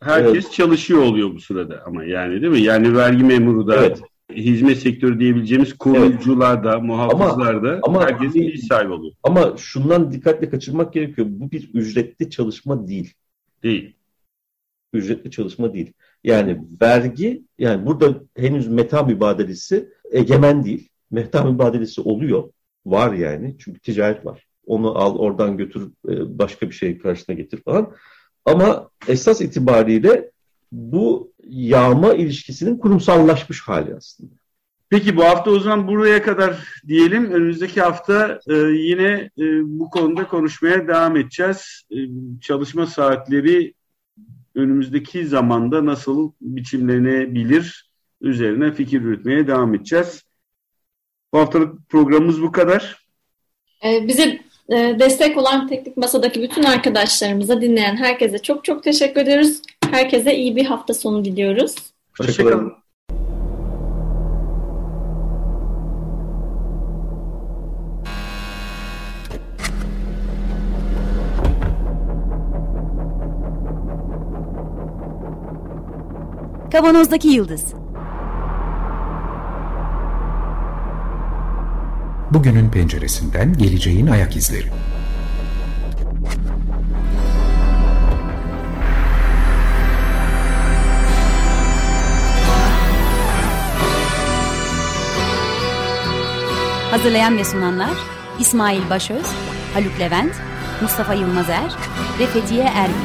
herkes 0.00 0.44
evet. 0.44 0.52
çalışıyor 0.52 1.02
oluyor 1.02 1.34
bu 1.34 1.40
sırada 1.40 1.82
ama 1.86 2.04
yani 2.04 2.42
değil 2.42 2.52
mi? 2.52 2.60
Yani 2.60 2.96
vergi 2.96 3.24
memuru 3.24 3.66
da, 3.66 3.76
evet. 3.76 4.02
Hizmet 4.32 4.78
sektörü 4.78 5.20
diyebileceğimiz 5.20 5.78
koruyucular 5.78 6.64
da, 6.64 6.80
muhafızlar 6.80 7.62
da 7.62 7.80
ama, 7.82 8.02
herkes 8.02 8.34
bilgi 8.34 8.58
sahibi 8.58 8.92
oluyor. 8.92 9.12
Ama 9.22 9.56
şundan 9.56 10.12
dikkatle 10.12 10.50
kaçırmak 10.50 10.92
gerekiyor. 10.92 11.26
Bu 11.30 11.50
bir 11.50 11.70
ücretli 11.74 12.30
çalışma 12.30 12.88
değil. 12.88 13.14
Değil. 13.62 13.96
Ücretli 14.92 15.30
çalışma 15.30 15.74
değil. 15.74 15.92
Yani 16.24 16.60
vergi, 16.82 17.44
yani 17.58 17.86
burada 17.86 18.20
henüz 18.36 18.68
meta 18.68 19.02
mübadelesi 19.02 19.88
egemen 20.12 20.64
değil. 20.64 20.88
Meta 21.10 21.44
mübadelesi 21.44 22.00
oluyor. 22.00 22.50
Var 22.86 23.12
yani. 23.12 23.56
Çünkü 23.58 23.80
ticaret 23.80 24.26
var. 24.26 24.46
Onu 24.66 24.98
al 24.98 25.18
oradan 25.18 25.56
götür 25.56 25.90
e, 26.08 26.38
başka 26.38 26.68
bir 26.68 26.74
şey 26.74 26.98
karşına 26.98 27.34
getir 27.34 27.62
falan. 27.62 27.92
Ama 28.44 28.90
esas 29.08 29.40
itibariyle 29.40 30.30
bu 30.72 31.33
yağma 31.46 32.14
ilişkisinin 32.14 32.78
kurumsallaşmış 32.78 33.60
hali 33.60 33.94
aslında. 33.94 34.34
Peki 34.88 35.16
bu 35.16 35.24
hafta 35.24 35.50
o 35.50 35.60
zaman 35.60 35.88
buraya 35.88 36.22
kadar 36.22 36.80
diyelim. 36.88 37.30
Önümüzdeki 37.32 37.80
hafta 37.80 38.40
e, 38.50 38.54
yine 38.54 39.30
e, 39.38 39.44
bu 39.64 39.90
konuda 39.90 40.28
konuşmaya 40.28 40.88
devam 40.88 41.16
edeceğiz. 41.16 41.82
E, 41.90 41.96
çalışma 42.40 42.86
saatleri 42.86 43.74
önümüzdeki 44.54 45.26
zamanda 45.26 45.86
nasıl 45.86 46.32
biçimlenebilir 46.40 47.90
üzerine 48.20 48.72
fikir 48.72 49.00
yürütmeye 49.00 49.46
devam 49.46 49.74
edeceğiz. 49.74 50.22
Bu 51.32 51.38
haftalık 51.38 51.88
programımız 51.88 52.42
bu 52.42 52.52
kadar. 52.52 53.04
Ee, 53.84 54.08
bize 54.08 54.40
e, 54.68 54.96
destek 54.98 55.36
olan 55.36 55.68
Teknik 55.68 55.96
Masa'daki 55.96 56.42
bütün 56.42 56.62
arkadaşlarımıza, 56.62 57.60
dinleyen 57.60 57.96
herkese 57.96 58.38
çok 58.38 58.64
çok 58.64 58.82
teşekkür 58.82 59.20
ediyoruz. 59.20 59.62
Herkese 59.94 60.36
iyi 60.36 60.56
bir 60.56 60.64
hafta 60.64 60.94
sonu 60.94 61.24
diliyoruz. 61.24 61.74
Hoşçakalın. 62.18 62.72
Kavanozdaki 76.72 77.28
Yıldız 77.28 77.74
Bugünün 82.30 82.70
penceresinden 82.70 83.52
geleceğin 83.52 84.06
ayak 84.06 84.36
izleri. 84.36 84.66
Hazırlayan 96.94 97.38
ve 97.38 97.44
sunanlar 97.44 97.90
İsmail 98.40 98.90
Başöz, 98.90 99.26
Haluk 99.74 100.00
Levent, 100.00 100.32
Mustafa 100.82 101.14
Yılmazer 101.14 101.72
ve 102.18 102.26
Fethiye 102.26 102.64
Ergin. 102.64 102.96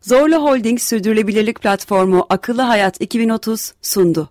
Zorlu 0.00 0.36
Holding 0.36 0.80
Sürdürülebilirlik 0.80 1.62
Platformu 1.62 2.26
Akıllı 2.28 2.62
Hayat 2.62 3.00
2030 3.00 3.74
sundu. 3.82 4.28